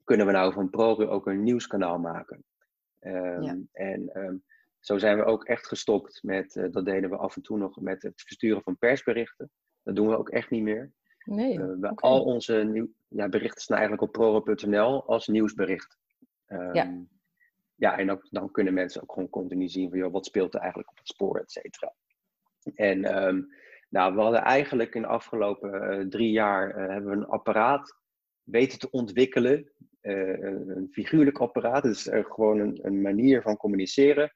kunnen 0.05 0.27
we 0.27 0.33
nou 0.33 0.53
van 0.53 0.71
ProRail 0.71 1.11
ook 1.11 1.27
een 1.27 1.43
nieuwskanaal 1.43 1.99
maken. 1.99 2.45
Ehm, 2.99 3.43
Ja. 3.43 3.59
En 3.73 4.09
ehm, 4.13 4.37
zo 4.81 4.99
zijn 4.99 5.17
we 5.17 5.25
ook 5.25 5.45
echt 5.45 5.67
gestopt 5.67 6.23
met, 6.23 6.69
dat 6.71 6.85
deden 6.85 7.11
we 7.11 7.17
af 7.17 7.37
en 7.37 7.43
toe 7.43 7.59
nog 7.59 7.81
met 7.81 8.03
het 8.03 8.23
versturen 8.23 8.63
van 8.63 8.79
persberichten. 8.79 9.51
Dat 9.83 9.97
doen 9.97 10.09
we 10.09 10.19
ook 10.19 10.29
echt 10.29 10.51
niet 10.51 10.63
meer. 10.63 10.93
Nee, 11.25 11.59
we, 11.59 11.91
oké. 11.91 12.03
Al 12.03 12.25
onze 12.25 12.55
nieuw, 12.55 12.89
ja, 13.09 13.29
berichten 13.29 13.63
staan 13.63 13.79
eigenlijk 13.79 14.07
op 14.07 14.13
proro.nl 14.13 15.07
als 15.07 15.27
nieuwsbericht. 15.27 15.99
Ehm, 16.47 16.75
Ja. 16.75 17.05
ja, 17.75 17.99
en 17.99 18.11
ook, 18.11 18.27
dan 18.31 18.51
kunnen 18.51 18.75
mensen 18.75 19.03
ook 19.03 19.13
gewoon 19.13 19.29
continu 19.29 19.69
zien 19.69 19.91
van 19.91 19.99
joh, 19.99 20.13
wat 20.13 20.27
speelt 20.27 20.55
er 20.55 20.61
eigenlijk 20.61 20.91
op 20.91 20.99
het 20.99 21.09
spoor, 21.09 21.39
et 21.39 21.51
cetera. 21.51 21.95
En 22.75 23.05
ehm, 23.05 23.43
nou, 23.89 24.15
we 24.15 24.21
hadden 24.21 24.43
eigenlijk 24.43 24.95
in 24.95 25.03
de 25.03 25.09
afgelopen 25.09 25.83
eh, 25.83 26.07
drie 26.07 26.31
jaar 26.31 26.71
eh, 26.71 26.89
hebben 26.89 27.11
we 27.11 27.17
een 27.17 27.27
apparaat 27.27 27.97
weten 28.43 28.79
te 28.79 28.91
ontwikkelen. 28.91 29.71
een 30.01 30.69
een 30.69 30.89
figuurlijk 30.93 31.39
apparaat, 31.39 31.83
dus 31.83 32.09
gewoon 32.13 32.59
een, 32.59 32.79
een 32.83 33.01
manier 33.01 33.43
van 33.43 33.57
communiceren 33.57 34.33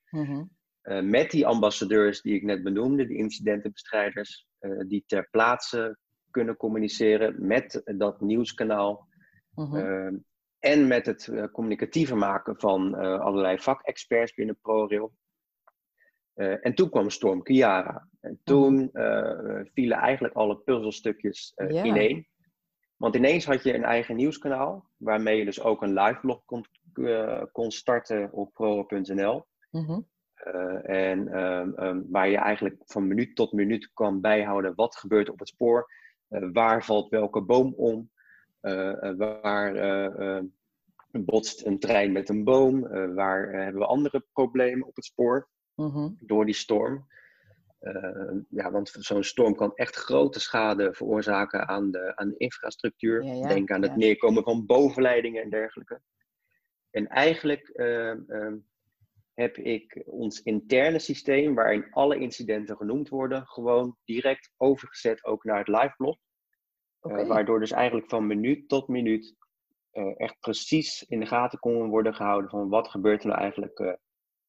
eh, 0.87 1.03
met 1.03 1.31
die 1.31 1.47
ambassadeurs 1.47 2.21
die 2.21 2.35
ik 2.35 2.43
net 2.43 2.63
benoemde, 2.63 3.07
die 3.07 3.17
incidentenbestrijders, 3.17 4.47
die 4.89 5.05
ter 5.07 5.29
plaatse 5.31 5.99
kunnen 6.31 6.57
communiceren 6.57 7.47
met 7.47 7.83
dat 7.85 8.21
nieuwskanaal. 8.21 9.09
Mhm. 9.55 9.77
eh, 9.77 10.13
en 10.59 10.87
met 10.87 11.07
het 11.07 11.29
eh, 11.29 11.45
communicatieve 11.53 12.15
maken 12.15 12.59
van 12.59 12.97
eh, 12.97 13.21
allerlei 13.21 13.59
vakexperts 13.59 14.35
binnen 14.35 14.59
ProRail. 14.63 15.13
Eh, 16.35 16.67
en 16.67 16.75
toen 16.75 16.91
kwam 16.91 17.11
Storm 17.11 17.45
Chiara. 17.45 18.09
En 18.21 18.41
toen 18.45 18.93
eh, 18.93 19.61
vielen 19.73 19.99
eigenlijk 19.99 20.35
alle 20.35 20.57
puzzelstukjes 20.59 21.53
eh, 21.55 21.71
Ja. 21.71 21.85
ineen. 21.85 22.27
Want 22.97 23.15
ineens 23.17 23.45
had 23.47 23.63
je 23.63 23.75
een 23.75 23.85
eigen 23.85 24.17
nieuwskanaal, 24.17 24.91
waarmee 24.97 25.39
je 25.39 25.45
dus 25.45 25.61
ook 25.61 25.83
een 25.83 25.93
live 25.93 26.21
blog 26.21 26.45
kon, 26.45 26.65
eh, 26.95 27.43
kon 27.53 27.71
starten 27.71 28.33
op. 28.33 29.47
Mhm. 29.71 30.01
Eh, 30.47 31.09
en 31.09 31.29
ehm, 31.29 31.71
ehm, 31.75 32.03
waar 32.09 32.29
je 32.29 32.37
eigenlijk 32.37 32.77
van 32.85 33.07
minuut 33.07 33.37
tot 33.37 33.53
minuut 33.53 33.91
kan 33.95 34.21
bijhouden 34.21 34.75
wat 34.75 34.97
gebeurt 34.97 35.31
op 35.31 35.39
het 35.39 35.49
spoor, 35.49 35.91
eh, 36.29 36.49
waar 36.53 36.85
valt 36.85 37.09
welke 37.09 37.41
boom 37.43 37.75
om, 37.75 38.11
eh, 38.61 39.13
waar 39.17 39.75
eh, 39.75 40.37
eh, 40.37 40.45
botst 41.11 41.67
een 41.67 41.79
trein 41.79 42.13
met 42.13 42.29
een 42.29 42.45
boom, 42.45 42.81
waar 43.15 43.53
hebben 43.53 43.81
we 43.81 43.87
andere 43.87 44.25
problemen 44.33 44.87
op 44.87 44.97
het 44.97 45.05
spoor 45.05 45.49
Mhm. 45.75 46.09
door 46.19 46.45
die 46.45 46.55
storm. 46.55 47.07
Ja, 48.49 48.71
want 48.71 48.89
zo'n 48.99 49.23
storm 49.23 49.55
kan 49.55 49.75
echt 49.75 49.97
grote 49.97 50.41
schade 50.41 50.95
veroorzaken 50.95 51.69
aan 51.69 51.91
de, 51.91 52.17
aan 52.17 52.29
de 52.29 52.37
infrastructuur. 52.37 53.23
Ja, 53.25 53.33
ja, 53.33 53.49
Denk 53.49 53.71
aan 53.71 53.83
het 53.83 53.97
neerkomen 53.97 54.43
van 54.43 54.67
bovenleidingen 54.67 55.43
en 55.43 55.51
dergelijke. 55.51 56.01
En 56.91 57.07
eigenlijk 57.09 57.69
ehm, 57.69 58.21
ehm, 58.27 58.57
heb 59.37 59.57
ik 59.57 60.03
ons 60.07 60.43
interne 60.43 60.99
systeem, 60.99 61.55
waarin 61.55 61.87
alle 61.91 62.19
incidenten 62.19 62.77
genoemd 62.77 63.09
worden, 63.09 63.47
gewoon 63.47 63.97
direct 64.05 64.51
overgezet 64.57 65.25
ook 65.25 65.45
naar 65.45 65.59
het 65.59 65.69
liveblog. 65.69 66.17
Eh, 67.01 67.13
Oké. 67.13 67.27
waardoor 67.27 67.61
dus 67.61 67.71
eigenlijk 67.71 68.09
van 68.09 68.27
minuut 68.27 68.69
tot 68.69 68.89
minuut 68.89 69.35
eh, 69.91 70.21
echt 70.21 70.41
precies 70.41 71.03
in 71.03 71.21
de 71.21 71.27
gaten 71.27 71.59
kon 71.59 71.89
worden 71.89 72.15
gehouden 72.15 72.51
van 72.51 72.69
wat 72.69 72.89
gebeurt 72.89 73.23
er 73.23 73.29
nou 73.29 73.41
eigenlijk 73.41 73.79
eh, 73.79 73.93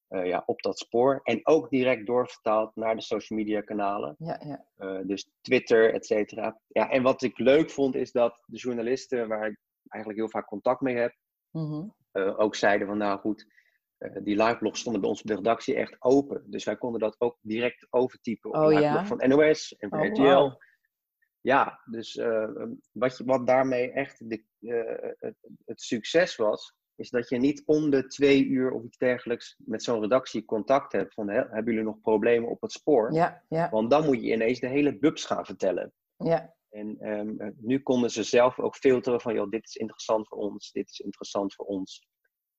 eh, 0.07 0.25
ja, 0.27 0.43
op 0.45 0.61
dat 0.61 0.79
spoor. 0.79 1.19
En 1.23 1.39
ook 1.47 1.69
direct 1.69 2.05
doorvertaald 2.05 2.75
naar 2.75 2.95
de 2.95 3.01
social 3.01 3.39
media 3.39 3.61
kanalen. 3.61 4.15
Ja, 4.17 4.41
ja. 4.45 4.65
Eh, 4.75 4.99
dus 5.07 5.29
Twitter, 5.41 5.93
et 5.93 6.05
cetera. 6.05 6.59
Ja, 6.67 6.89
en 6.89 7.03
wat 7.03 7.21
ik 7.21 7.37
leuk 7.37 7.69
vond 7.71 7.95
is 7.95 8.11
dat 8.11 8.43
de 8.45 8.57
journalisten, 8.57 9.27
waar 9.27 9.47
ik 9.47 9.57
eigenlijk 9.87 10.21
heel 10.21 10.31
vaak 10.31 10.47
contact 10.47 10.81
mee 10.81 10.95
heb, 10.95 11.15
Mhm. 11.51 11.87
eh, 12.11 12.39
ook 12.39 12.55
zeiden 12.55 12.87
van 12.87 12.97
nou 12.97 13.19
goed, 13.19 13.55
eh, 13.97 14.11
die 14.23 14.43
liveblogs 14.43 14.79
stonden 14.79 15.01
bij 15.01 15.09
ons 15.09 15.21
op 15.21 15.27
de 15.27 15.35
redactie 15.35 15.75
echt 15.75 15.95
open. 15.99 16.43
Dus 16.45 16.63
wij 16.63 16.77
konden 16.77 16.99
dat 16.99 17.15
ook 17.19 17.37
direct 17.41 17.87
overtypen 17.89 18.49
op 18.49 18.55
Oh, 18.55 18.73
een 18.73 18.81
ja? 18.81 19.05
van 19.05 19.23
NOS 19.27 19.75
en 19.77 19.89
van 19.89 19.99
Oh, 19.99 20.07
RTL. 20.07 20.65
Ja, 21.41 21.81
dus 21.85 22.15
eh, 22.15 22.49
wat, 22.91 23.17
je, 23.17 23.23
wat 23.25 23.47
daarmee 23.47 23.91
echt 23.91 24.29
de, 24.29 24.43
eh, 24.59 25.09
het, 25.17 25.35
het 25.65 25.81
succes 25.81 26.35
was, 26.35 26.75
is 26.95 27.09
dat 27.09 27.29
je 27.29 27.37
niet 27.37 27.63
om 27.65 27.89
de 27.89 28.07
twee 28.07 28.45
uur 28.45 28.71
of 28.71 28.83
iets 28.83 28.97
dergelijks 28.97 29.55
met 29.65 29.83
zo'n 29.83 30.01
redactie 30.01 30.45
contact 30.45 30.91
hebt 30.91 31.13
van 31.13 31.29
hè, 31.29 31.35
hebben 31.35 31.73
jullie 31.73 31.83
nog 31.83 32.01
problemen 32.01 32.49
op 32.49 32.61
het 32.61 32.71
spoor? 32.71 33.13
Ja, 33.13 33.43
ja, 33.49 33.69
Want 33.69 33.89
dan 33.89 34.05
moet 34.05 34.23
je 34.23 34.31
ineens 34.31 34.59
de 34.59 34.67
hele 34.67 34.97
bubs 34.97 35.25
gaan 35.25 35.45
vertellen. 35.45 35.93
ja. 36.17 36.55
En 36.69 36.97
ehm, 36.99 37.39
eh, 37.39 37.49
nu 37.57 37.79
konden 37.79 38.09
ze 38.09 38.23
zelf 38.23 38.59
ook 38.59 38.75
filteren 38.75 39.21
van, 39.21 39.33
joh, 39.33 39.49
dit 39.49 39.65
is 39.65 39.75
interessant 39.75 40.27
voor 40.27 40.37
ons, 40.37 40.71
dit 40.71 40.89
is 40.89 40.99
interessant 40.99 41.53
voor 41.55 41.65
ons. 41.65 42.07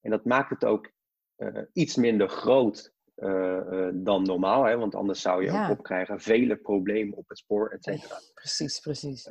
En 0.01 0.11
dat 0.11 0.25
maakt 0.25 0.51
het 0.51 0.65
ook 0.65 0.93
eh, 1.39 1.63
iets 1.73 1.97
minder 1.97 2.29
groot 2.29 2.93
eh, 3.15 3.57
eh, 3.87 3.91
dan 3.95 4.23
normaal, 4.23 4.65
hè? 4.65 4.77
want 4.77 4.95
anders 4.95 5.21
zou 5.21 5.45
je 5.45 5.51
Ja. 5.51 5.65
ook 5.65 5.79
opkrijgen 5.79 6.21
vele 6.21 6.57
problemen 6.57 7.17
op 7.17 7.29
het 7.29 7.39
spoor, 7.39 7.71
et 7.71 7.85
cetera. 7.85 8.19
Precies, 8.35 8.81
precies. 8.81 9.27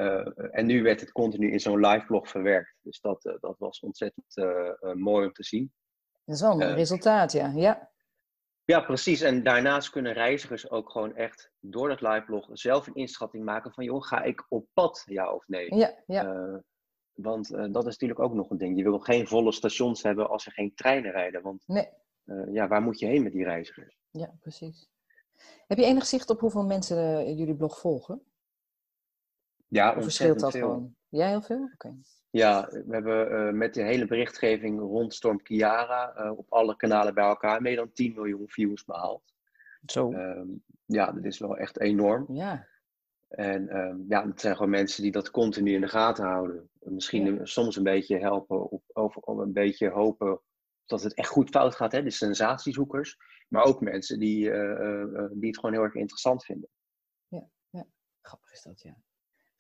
En 0.52 0.66
nu 0.66 0.84
werd 0.84 1.00
het 1.00 1.12
continu 1.12 1.52
in 1.52 1.60
zo'n 1.60 1.80
live 1.86 2.06
blog 2.06 2.30
verwerkt. 2.30 2.76
Dus 2.82 3.00
dat, 3.00 3.38
dat 3.40 3.56
was 3.58 3.80
ontzettend 3.80 4.36
mooi 4.94 5.26
om 5.26 5.34
te 5.34 5.44
zien. 5.44 5.72
Dat 6.26 6.36
is 6.36 6.42
wel 6.42 6.62
een 6.62 6.76
resultaat, 6.76 7.32
ja. 7.32 7.52
Ja, 7.56 7.92
Ja, 8.66 8.82
precies. 8.82 9.22
En 9.22 9.44
daarnaast 9.44 9.90
kunnen 9.90 10.14
reizigers 10.14 10.70
ook 10.70 10.90
gewoon 10.92 11.16
echt 11.16 11.52
door 11.60 11.88
dat 11.88 12.02
live 12.02 12.24
blog 12.26 12.50
zelf 12.54 12.88
een 12.88 12.96
inschatting 12.96 13.44
maken 13.44 13.74
van, 13.74 13.84
joh, 13.84 14.04
ga 14.04 14.24
ik 14.24 14.46
op 14.50 14.68
pad, 14.74 15.04
ja 15.06 15.34
of 15.34 15.48
nee? 15.48 15.76
ja, 15.76 16.04
ja. 16.06 16.24
Want 17.18 17.52
eh, 17.54 17.60
dat 17.72 17.86
is 17.86 17.92
natuurlijk 17.92 18.20
ook 18.20 18.34
nog 18.34 18.50
een 18.50 18.58
ding. 18.58 18.78
Je 18.78 18.84
wil 18.84 19.00
geen 19.00 19.28
volle 19.28 19.52
stations 19.52 20.04
hebben 20.04 20.30
als 20.30 20.46
er 20.46 20.52
geen 20.52 20.76
treinen 20.76 21.12
rijden. 21.12 21.42
Want 21.42 21.64
Nee, 21.68 21.90
eh, 22.24 22.54
ja, 22.54 22.68
waar 22.68 22.82
moet 22.82 23.00
je 23.00 23.06
heen 23.06 23.24
met 23.24 23.32
die 23.32 23.44
reizigers? 23.44 23.98
ja, 24.12 24.34
precies. 24.42 24.90
Heb 25.68 25.78
je 25.78 25.86
enig 25.86 26.06
zicht 26.06 26.30
op 26.30 26.40
hoeveel 26.40 26.66
mensen 26.66 26.98
eh, 26.98 27.38
jullie 27.38 27.56
blog 27.56 27.80
volgen? 27.80 28.22
Ja, 29.68 29.96
Of 29.96 30.04
verschilt 30.04 30.40
dat 30.40 30.52
veel. 30.52 30.62
gewoon? 30.62 30.96
Ja, 31.10 31.28
heel 31.28 31.42
veel? 31.42 31.70
Oké. 31.74 31.96
Ja, 32.30 32.68
we 32.70 32.94
hebben 32.94 33.58
met 33.58 33.74
de 33.74 33.82
hele 33.84 34.06
berichtgeving 34.08 34.80
rond 34.80 35.14
Storm 35.14 35.42
Kiara 35.42 36.32
op 36.38 36.46
alle 36.54 36.76
kanalen 36.76 37.14
bij 37.14 37.24
elkaar 37.24 37.62
meer 37.62 37.76
dan 37.76 37.92
10 37.92 38.14
miljoen 38.14 38.50
views 38.50 38.84
behaald. 38.86 39.24
Zo. 39.86 40.12
Ehm, 40.12 40.48
ja, 40.86 41.12
dat 41.12 41.24
is 41.26 41.40
wel 41.40 41.58
echt 41.58 41.80
enorm. 41.80 42.26
ja, 42.30 42.68
En 43.28 43.70
ehm, 43.70 43.98
ja, 44.08 44.28
het 44.28 44.42
zijn 44.42 44.56
gewoon 44.56 44.72
mensen 44.72 45.04
die 45.04 45.12
dat 45.12 45.32
continu 45.32 45.74
in 45.74 45.82
de 45.82 45.88
gaten 45.88 46.26
houden. 46.26 46.70
Misschien 46.90 47.36
Ja. 47.36 47.46
soms 47.46 47.76
een 47.76 47.84
beetje 47.84 48.18
helpen 48.18 48.70
of, 48.70 48.82
of, 48.88 49.16
of 49.16 49.38
een 49.38 49.54
beetje 49.54 49.90
hopen 49.90 50.42
dat 50.86 51.04
het 51.04 51.14
echt 51.14 51.30
goed 51.30 51.50
fout 51.50 51.76
gaat, 51.76 51.92
hè? 51.92 52.04
de 52.04 52.10
sensatiezoekers. 52.10 53.18
Maar 53.48 53.64
ook 53.64 53.82
mensen 53.82 54.20
die, 54.20 54.52
eh, 54.52 54.72
eh, 54.72 55.02
eh, 55.02 55.30
die 55.32 55.48
het 55.48 55.56
gewoon 55.60 55.74
heel 55.76 55.84
erg 55.84 55.96
interessant 55.96 56.46
vinden. 56.46 56.70
grappig 58.22 58.52
is 58.52 58.62
dat, 58.62 58.82
ja. 58.82 58.98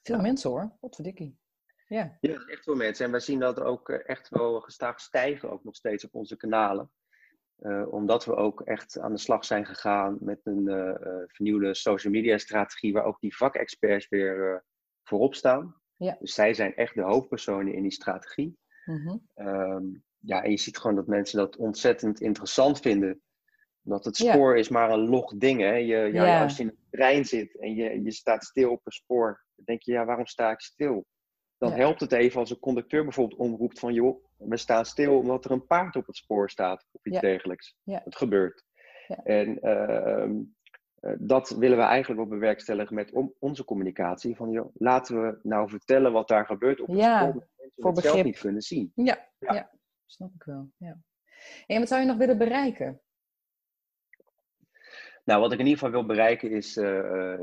Veel 0.01 0.15
Ja. 0.15 0.21
mensen 0.21 0.49
hoor, 0.49 0.77
wat. 0.79 0.99
Ja, 1.87 2.17
Ja, 2.19 2.45
echt 2.45 2.63
veel 2.63 2.75
mensen. 2.75 3.05
En 3.05 3.11
wij 3.11 3.19
zien 3.19 3.39
dat 3.39 3.59
ook 3.59 3.89
echt 3.89 4.29
wel 4.29 4.59
gestaag 4.61 4.99
stijgen, 4.99 5.51
ook 5.51 5.63
nog 5.63 5.75
steeds 5.75 6.05
op 6.05 6.15
onze 6.15 6.37
kanalen. 6.37 6.91
Omdat 7.89 8.25
we 8.25 8.35
ook 8.35 8.61
echt 8.61 8.99
aan 8.99 9.11
de 9.11 9.17
slag 9.19 9.45
zijn 9.45 9.65
gegaan 9.65 10.17
met 10.19 10.39
een 10.43 10.65
vernieuwde 11.27 11.73
social 11.73 12.13
media 12.13 12.37
strategie, 12.37 12.93
waar 12.93 13.05
ook 13.05 13.19
die 13.19 13.35
vakexperts 13.35 14.09
weer 14.09 14.65
voorop 15.03 15.35
staan. 15.35 15.75
Ja. 15.97 16.17
Dus 16.19 16.33
zij 16.33 16.53
zijn 16.53 16.75
echt 16.75 16.95
de 16.95 17.01
hoofdpersonen 17.01 17.73
in 17.73 17.81
die 17.81 17.91
strategie. 17.91 18.57
Mhm. 18.85 19.17
Ehm, 19.33 19.83
ja, 20.19 20.43
en 20.43 20.51
je 20.51 20.57
ziet 20.57 20.77
gewoon 20.77 20.95
dat 20.95 21.07
mensen 21.07 21.37
dat 21.37 21.55
ontzettend 21.57 22.21
interessant 22.21 22.79
vinden. 22.79 23.21
Dat 23.81 24.05
het 24.05 24.17
Ja. 24.17 24.33
spoor 24.33 24.57
is 24.57 24.69
maar 24.69 24.91
een 24.91 25.09
log 25.09 25.33
ding. 25.37 25.59
Hè? 25.61 25.73
Je, 25.75 25.97
ja, 25.97 26.25
Ja. 26.25 26.43
Als 26.43 26.57
je 26.57 26.63
in 26.63 26.69
een 26.69 26.87
trein 26.89 27.25
zit 27.25 27.59
en 27.59 27.75
je, 27.75 28.03
je 28.03 28.11
staat 28.11 28.43
stil 28.43 28.71
op 28.71 28.81
een 28.83 28.91
spoor, 28.91 29.45
dan 29.55 29.65
denk 29.65 29.81
je, 29.81 29.91
ja, 29.91 30.05
waarom 30.05 30.25
sta 30.25 30.51
ik 30.51 30.59
stil? 30.59 31.05
dan 31.57 31.71
helpt 31.71 31.99
het 31.99 32.11
even 32.11 32.39
als 32.39 32.49
een 32.49 32.59
conducteur 32.59 33.03
bijvoorbeeld 33.03 33.39
omroept 33.39 33.79
van 33.79 33.93
joh, 33.93 34.25
we 34.37 34.57
staan 34.57 34.85
stil 34.85 35.17
omdat 35.17 35.45
er 35.45 35.51
een 35.51 35.65
paard 35.65 35.95
op 35.95 36.05
het 36.05 36.15
spoor 36.15 36.49
staat 36.49 36.87
of 36.91 37.05
iets 37.05 37.19
dergelijks. 37.19 37.75
Het 37.83 38.15
gebeurt. 38.15 38.65
En 39.23 39.59
ehm, 39.61 40.31
eh, 40.31 40.39
dat 41.17 41.49
willen 41.49 41.77
we 41.77 41.83
eigenlijk 41.83 42.21
ook 42.21 42.29
bewerkstelligen 42.29 42.95
met 42.95 43.11
onze 43.39 43.63
communicatie. 43.63 44.35
Van 44.35 44.51
joh, 44.51 44.75
laten 44.75 45.21
we 45.21 45.39
nou 45.43 45.69
vertellen 45.69 46.11
wat 46.11 46.27
daar 46.27 46.45
gebeurt 46.45 46.81
op 46.81 46.87
het 46.87 46.97
spoor. 46.97 47.33
Dat 47.33 47.33
mensen 47.33 47.73
voor 47.75 47.91
het 47.91 48.01
zelf 48.01 48.23
niet 48.23 48.39
kunnen 48.39 48.61
zien. 48.61 48.91
Ja, 48.95 49.29
ja. 49.39 49.71
snap 50.05 50.33
ik 50.33 50.43
wel. 50.43 50.69
Ja. 50.77 50.97
En 51.65 51.79
wat 51.79 51.87
zou 51.87 52.01
je 52.01 52.07
nog 52.07 52.17
willen 52.17 52.37
bereiken? 52.37 53.01
Nou, 55.23 55.41
wat 55.41 55.51
ik 55.51 55.59
in 55.59 55.65
ieder 55.65 55.79
geval 55.79 55.93
wil 55.99 56.05
bereiken 56.05 56.51
is 56.51 56.77
uh, 56.77 57.35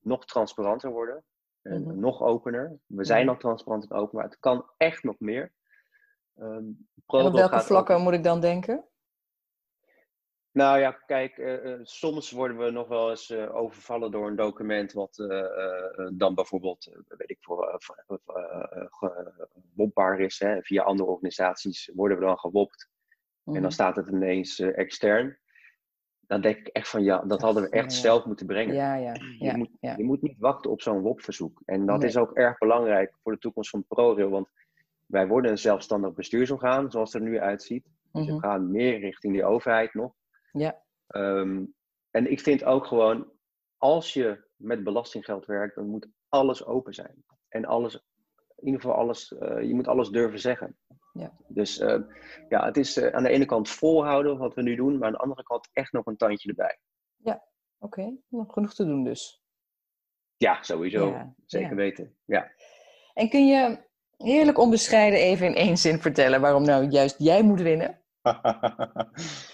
nog 0.00 0.24
transparanter 0.24 0.90
worden. 0.90 1.24
Mm 1.62 2.00
Nog 2.00 2.22
opener. 2.22 2.78
We 2.86 3.04
zijn 3.04 3.24
mhm. 3.24 3.34
al 3.34 3.40
transparant 3.40 3.90
en 3.90 3.96
open, 3.96 4.16
maar 4.16 4.24
het 4.24 4.38
kan 4.38 4.70
echt 4.76 5.02
nog 5.02 5.18
meer. 5.18 5.52
Um, 6.36 6.88
en 7.06 7.24
op 7.24 7.32
welke 7.32 7.60
vlakken 7.60 8.00
moet 8.00 8.12
ik 8.12 8.22
dan 8.24 8.40
denken? 8.40 8.84
Nou 10.52 10.78
ja, 10.78 10.90
kijk, 10.90 11.36
uh, 11.36 11.78
soms 11.82 12.30
worden 12.30 12.58
we 12.58 12.70
nog 12.70 12.88
wel 12.88 13.10
eens 13.10 13.30
uh, 13.30 13.54
overvallen 13.54 14.10
door 14.10 14.26
een 14.26 14.36
document 14.36 14.92
wat 14.92 15.14
dan 16.12 16.34
bijvoorbeeld, 16.34 16.84
weet 17.08 17.30
ik 17.30 17.38
voor, 17.40 17.80
wopbaar 19.74 20.20
is. 20.20 20.38
Hè. 20.38 20.62
Via 20.62 20.82
andere 20.82 21.10
organisaties 21.10 21.90
worden 21.94 22.18
we 22.18 22.24
dan 22.24 22.38
gewopt. 22.38 22.88
En 23.44 23.52
dan 23.52 23.62
mhm. 23.62 23.70
staat 23.70 23.96
het 23.96 24.08
ineens 24.08 24.58
extern 24.58 25.38
dan 26.30 26.40
denk 26.40 26.56
ik 26.56 26.66
echt 26.66 26.88
van 26.88 27.02
ja, 27.02 27.18
dat 27.18 27.40
hadden 27.40 27.62
we 27.62 27.68
echt 27.68 27.92
zelf 27.92 28.24
moeten 28.24 28.46
brengen. 28.46 28.74
Ja, 28.74 28.94
ja, 28.94 29.12
je, 29.38 29.56
moet, 29.56 29.70
je 29.80 30.04
moet 30.04 30.22
niet 30.22 30.38
wachten 30.38 30.70
op 30.70 30.82
zo'n 30.82 31.00
WOP-verzoek. 31.00 31.62
En 31.64 31.86
dat 31.86 32.02
is 32.02 32.16
ook 32.16 32.32
erg 32.32 32.58
belangrijk 32.58 33.14
voor 33.22 33.32
de 33.32 33.38
toekomst 33.38 33.70
van 33.70 33.84
ProRail. 33.88 34.30
Want 34.30 34.48
wij 35.06 35.26
worden 35.26 35.50
een 35.50 35.58
zelfstandig 35.58 36.12
bestuursorgaan, 36.12 36.90
zoals 36.90 37.12
het 37.12 37.22
er 37.22 37.28
nu 37.28 37.40
uitziet. 37.40 37.84
Dus 38.12 38.26
we 38.26 38.32
mhm. 38.32 38.40
gaan 38.40 38.70
meer 38.70 38.98
richting 38.98 39.32
die 39.32 39.44
overheid 39.44 39.94
nog. 39.94 40.14
Ja. 40.52 40.82
Ehm, 41.06 41.64
en 42.10 42.30
ik 42.30 42.40
vind 42.40 42.64
ook 42.64 42.86
gewoon, 42.86 43.32
als 43.76 44.12
je 44.12 44.48
met 44.56 44.84
belastinggeld 44.84 45.46
werkt, 45.46 45.74
dan 45.74 45.86
moet 45.86 46.08
alles 46.28 46.64
open 46.64 46.94
zijn. 46.94 47.24
En 47.48 47.64
alles, 47.64 47.94
in 48.56 48.66
ieder 48.66 48.80
geval 48.80 48.96
alles, 48.96 49.30
uh, 49.30 49.62
je 49.62 49.74
moet 49.74 49.88
alles 49.88 50.08
durven 50.08 50.40
zeggen. 50.40 50.78
Ja. 51.12 51.32
Dus 51.48 51.78
uh, 51.78 52.00
ja, 52.48 52.64
het 52.64 52.76
is 52.76 52.96
uh, 52.96 53.06
aan 53.06 53.22
de 53.22 53.28
ene 53.28 53.44
kant 53.44 53.68
volhouden 53.68 54.38
wat 54.38 54.54
we 54.54 54.62
nu 54.62 54.76
doen, 54.76 54.98
maar 54.98 55.06
aan 55.06 55.12
de 55.12 55.18
andere 55.18 55.42
kant 55.42 55.68
echt 55.72 55.92
nog 55.92 56.06
een 56.06 56.16
tandje 56.16 56.48
erbij. 56.48 56.78
Ja, 57.16 57.44
oké. 57.78 58.00
Okay. 58.00 58.20
Nog 58.28 58.52
genoeg 58.52 58.74
te 58.74 58.84
doen 58.84 59.04
dus. 59.04 59.42
Ja, 60.36 60.62
sowieso. 60.62 61.34
Zeker 61.46 61.76
weten. 61.76 62.16
Ja. 62.24 62.50
En 63.14 63.28
kun 63.28 63.46
je 63.46 63.78
heerlijk 64.16 64.58
onbescheiden 64.58 65.18
even 65.18 65.46
in 65.46 65.54
één 65.54 65.76
zin 65.76 65.98
vertellen 65.98 66.40
waarom 66.40 66.64
nou 66.64 66.88
juist 66.88 67.18
jij 67.18 67.42
moet 67.42 67.60
winnen? 67.60 68.02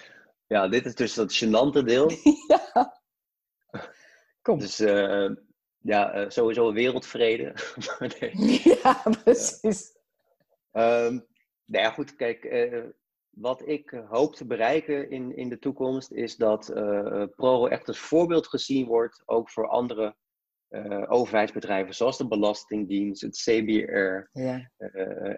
ja, 0.47 0.69
dit 0.69 0.87
is 0.87 0.95
dus 0.95 1.15
dat 1.15 1.45
gênante 1.45 1.85
deel. 1.85 2.11
ja. 2.49 3.01
Kom. 4.43 4.59
Dus 4.59 4.81
uh, 4.81 5.31
ja, 5.79 6.31
sowieso 6.31 6.73
wereldvrede. 6.73 7.55
ja, 8.83 9.03
precies. 9.25 9.95
Um, 10.73 11.27
nou 11.65 11.85
ja, 11.85 11.91
goed, 11.91 12.17
kijk, 12.17 12.45
uh, 12.45 12.85
wat 13.31 13.69
ik 13.69 13.93
eh, 13.93 14.11
hoop 14.11 14.35
te 14.35 14.47
bereiken 14.47 15.11
in, 15.11 15.37
in 15.37 15.49
de 15.49 15.59
toekomst 15.59 16.13
is 16.13 16.37
dat 16.37 16.71
uh, 16.71 17.25
ProRail 17.37 17.71
echt 17.71 17.89
als 17.89 17.99
voorbeeld 17.99 18.47
gezien 18.47 18.87
wordt, 18.87 19.23
ook 19.25 19.51
voor 19.51 19.69
andere 19.69 20.17
uh, 20.71 21.05
overheidsbedrijven, 21.11 21.95
zoals 21.95 22.19
de 22.19 22.29
Belastingdienst, 22.29 23.23
het 23.23 23.37
CBR 23.37 24.41
ja. 24.41 24.71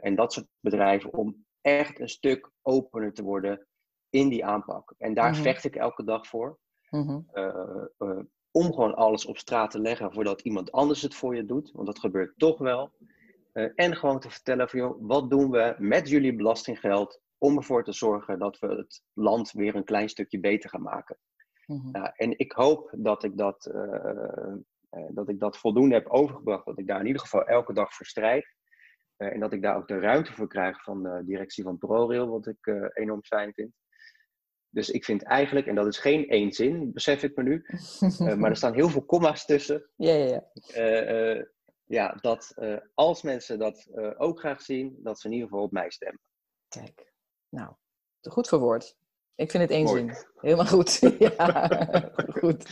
en 0.00 0.14
dat 0.14 0.32
soort 0.32 0.46
bedrijven, 0.60 1.12
om 1.12 1.44
echt 1.60 2.00
een 2.00 2.08
stuk 2.08 2.50
opener 2.62 3.12
te 3.12 3.22
worden 3.22 3.66
in 4.10 4.28
die 4.28 4.44
aanpak. 4.44 4.94
En 4.98 5.14
daar 5.14 5.28
mm 5.28 5.42
vecht 5.42 5.64
ik 5.64 5.76
elke 5.76 6.04
dag 6.04 6.26
voor. 6.26 6.58
Mm 6.90 7.06
-hmm. 7.06 7.26
om 8.50 8.72
gewoon 8.72 8.94
alles 8.94 9.26
op 9.26 9.38
straat 9.38 9.70
te 9.70 9.80
leggen 9.80 10.12
voordat 10.12 10.40
iemand 10.40 10.72
anders 10.72 11.02
het 11.02 11.14
voor 11.14 11.36
je 11.36 11.44
doet, 11.44 11.70
want 11.72 11.86
dat 11.86 11.98
gebeurt 11.98 12.38
toch 12.38 12.58
wel. 12.58 12.92
Eh, 13.58 13.70
en 13.74 13.96
gewoon 13.96 14.20
te 14.20 14.30
vertellen 14.30 14.68
van, 14.68 14.78
joh, 14.78 14.96
wat 15.00 15.30
doen 15.30 15.50
we 15.50 15.74
met 15.78 16.08
jullie 16.08 16.36
belastinggeld 16.36 17.20
om 17.38 17.56
ervoor 17.56 17.84
te 17.84 17.92
zorgen 17.92 18.38
dat 18.38 18.58
we 18.58 18.66
het 18.66 19.02
land 19.12 19.52
weer 19.52 19.74
een 19.74 19.84
klein 19.84 20.08
stukje 20.08 20.40
beter 20.40 20.70
gaan 20.70 20.82
maken. 20.82 21.18
Mm 21.66 21.94
en 21.94 22.38
ik 22.38 22.52
hoop 22.52 22.90
dat 22.96 23.24
ik 23.24 23.36
dat, 23.36 23.70
uh, 23.74 24.54
dat 25.08 25.28
ik 25.28 25.40
dat 25.40 25.58
voldoende 25.58 25.94
heb 25.94 26.08
overgebracht, 26.08 26.64
dat 26.64 26.78
ik 26.78 26.86
daar 26.86 27.00
in 27.00 27.06
ieder 27.06 27.22
geval 27.22 27.46
elke 27.46 27.72
dag 27.72 27.94
voor 27.94 28.06
strijd. 28.06 28.56
en 29.16 29.40
dat 29.40 29.52
ik 29.52 29.62
daar 29.62 29.76
ook 29.76 29.88
de 29.88 29.98
ruimte 29.98 30.32
voor 30.32 30.48
krijg 30.48 30.82
van 30.82 31.02
de 31.02 31.22
directie 31.24 31.64
van 31.64 31.78
ProRail, 31.78 32.28
wat 32.28 32.46
ik 32.46 32.90
enorm 32.94 33.22
fijn 33.22 33.52
vind. 33.52 33.72
Dus 34.70 34.90
ik 34.90 35.04
vind 35.04 35.22
eigenlijk, 35.22 35.66
en 35.66 35.74
dat 35.74 35.86
is 35.86 35.98
geen 35.98 36.28
één 36.28 36.52
zin, 36.52 36.92
besef 36.92 37.22
ik 37.22 37.36
me 37.36 37.42
nu, 37.42 37.64
maar 38.38 38.50
er 38.50 38.56
staan 38.56 38.74
heel 38.74 38.88
veel 38.88 39.04
comma's 39.04 39.44
tussen. 39.44 39.90
Ja, 39.96 40.14
ja, 40.14 40.42
ja 40.74 41.46
ja, 41.88 42.18
dat 42.20 42.54
als 42.94 43.22
mensen 43.22 43.58
dat 43.58 43.88
ook 44.16 44.38
graag 44.38 44.62
zien, 44.62 44.98
dat 45.02 45.20
ze 45.20 45.26
in 45.26 45.32
ieder 45.32 45.48
geval 45.48 45.64
op 45.64 45.72
mij 45.72 45.90
stemmen. 45.90 46.20
Kijk, 46.68 47.12
nou, 47.48 47.72
goed 48.20 48.48
verwoord. 48.48 48.96
Ik 49.34 49.50
vind 49.50 49.62
het 49.62 49.72
één 49.72 49.88
zin. 49.88 50.16
Helemaal 50.34 50.66
goed. 50.66 50.98
ja, 51.18 52.10
goed. 52.28 52.68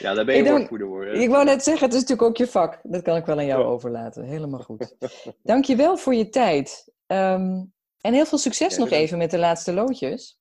Ja, 0.00 0.14
daar 0.14 0.24
ben 0.24 0.36
je 0.36 0.50
een 0.50 0.66
goede 0.66 0.84
voor. 0.84 1.06
Ik 1.06 1.28
wou 1.28 1.44
net 1.44 1.62
zeggen, 1.62 1.84
het 1.84 1.94
is 1.94 2.00
natuurlijk 2.00 2.28
ook 2.28 2.36
je 2.36 2.46
vak. 2.46 2.80
Dat 2.82 3.02
kan 3.02 3.16
ik 3.16 3.26
wel 3.26 3.38
aan 3.38 3.46
jou 3.46 3.64
overlaten. 3.64 4.24
Helemaal 4.24 4.60
goed. 4.60 4.96
Dank 5.42 5.64
je 5.64 5.76
wel 5.76 5.96
voor 5.96 6.14
je 6.14 6.28
tijd. 6.28 6.92
Um, 7.06 7.72
en 8.00 8.12
heel 8.12 8.26
veel 8.26 8.38
succes 8.38 8.76
nog 8.76 8.90
even 8.90 9.18
met 9.18 9.30
de 9.30 9.38
laatste 9.38 9.72
loodjes. 9.72 10.39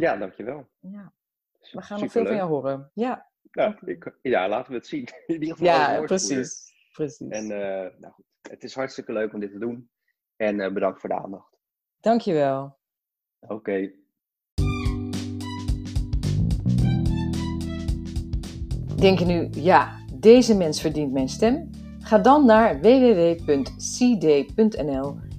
Ja, 0.00 0.16
dankjewel. 0.16 0.68
Ja. 0.80 1.12
We 1.72 1.82
gaan 1.82 2.00
nog 2.00 2.12
veel 2.12 2.26
van 2.26 2.36
jou 2.36 2.48
horen. 2.48 2.90
Ja. 2.94 3.30
Nou, 3.50 3.76
ik, 3.84 4.18
ja, 4.22 4.48
laten 4.48 4.70
we 4.70 4.76
het 4.76 4.86
zien. 4.86 5.08
In 5.26 5.34
ieder 5.34 5.48
geval 5.48 5.66
ja, 5.66 6.00
precies. 6.00 6.72
Precies. 6.92 7.28
En 7.28 7.44
uh, 7.44 7.98
nou 8.00 8.12
goed, 8.12 8.24
het 8.42 8.64
is 8.64 8.74
hartstikke 8.74 9.12
leuk 9.12 9.32
om 9.32 9.40
dit 9.40 9.52
te 9.52 9.58
doen. 9.58 9.90
En 10.36 10.58
uh, 10.58 10.72
bedankt 10.72 11.00
voor 11.00 11.08
de 11.08 11.14
aandacht. 11.14 11.56
Dankjewel. 12.00 12.78
Oké. 13.40 13.52
Okay. 13.52 13.94
Denk 18.96 19.18
je 19.18 19.24
nu, 19.24 19.48
ja, 19.50 20.04
deze 20.14 20.56
mens 20.56 20.80
verdient 20.80 21.12
mijn 21.12 21.28
stem? 21.28 21.70
Ga 21.98 22.18
dan 22.18 22.46
naar 22.46 22.80
www.cd.nl 22.80 23.58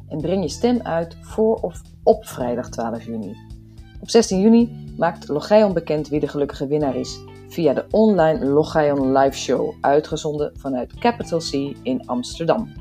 en 0.10 0.22
breng 0.22 0.42
je 0.42 0.50
stem 0.50 0.82
uit 0.82 1.18
voor 1.22 1.56
of 1.56 1.82
op 2.04 2.26
vrijdag 2.26 2.70
12 2.70 3.04
juni. 3.04 3.45
Op 4.06 4.12
16 4.12 4.42
juni 4.42 4.94
maakt 4.98 5.28
Logion 5.28 5.74
bekend 5.74 6.08
wie 6.08 6.20
de 6.20 6.28
gelukkige 6.28 6.68
winnaar 6.68 6.96
is 6.96 7.20
via 7.48 7.74
de 7.74 7.86
online 7.92 8.46
Logion 8.46 9.18
Live 9.18 9.38
Show, 9.38 9.74
uitgezonden 9.82 10.52
vanuit 10.58 10.94
Capital 11.00 11.40
C 11.40 11.52
in 11.84 12.02
Amsterdam. 12.06 12.74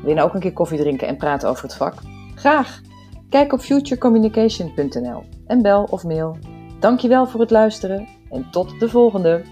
Wil 0.00 0.08
je 0.08 0.14
nou 0.14 0.28
ook 0.28 0.34
een 0.34 0.40
keer 0.40 0.52
koffie 0.52 0.78
drinken 0.78 1.08
en 1.08 1.16
praten 1.16 1.48
over 1.48 1.62
het 1.62 1.74
vak? 1.74 1.94
Graag! 2.34 2.80
Kijk 3.28 3.52
op 3.52 3.60
futurecommunication.nl 3.60 5.22
en 5.46 5.62
bel 5.62 5.86
of 5.90 6.04
mail. 6.04 6.38
Dankjewel 6.80 7.26
voor 7.26 7.40
het 7.40 7.50
luisteren 7.50 8.08
en 8.30 8.50
tot 8.50 8.80
de 8.80 8.88
volgende! 8.88 9.42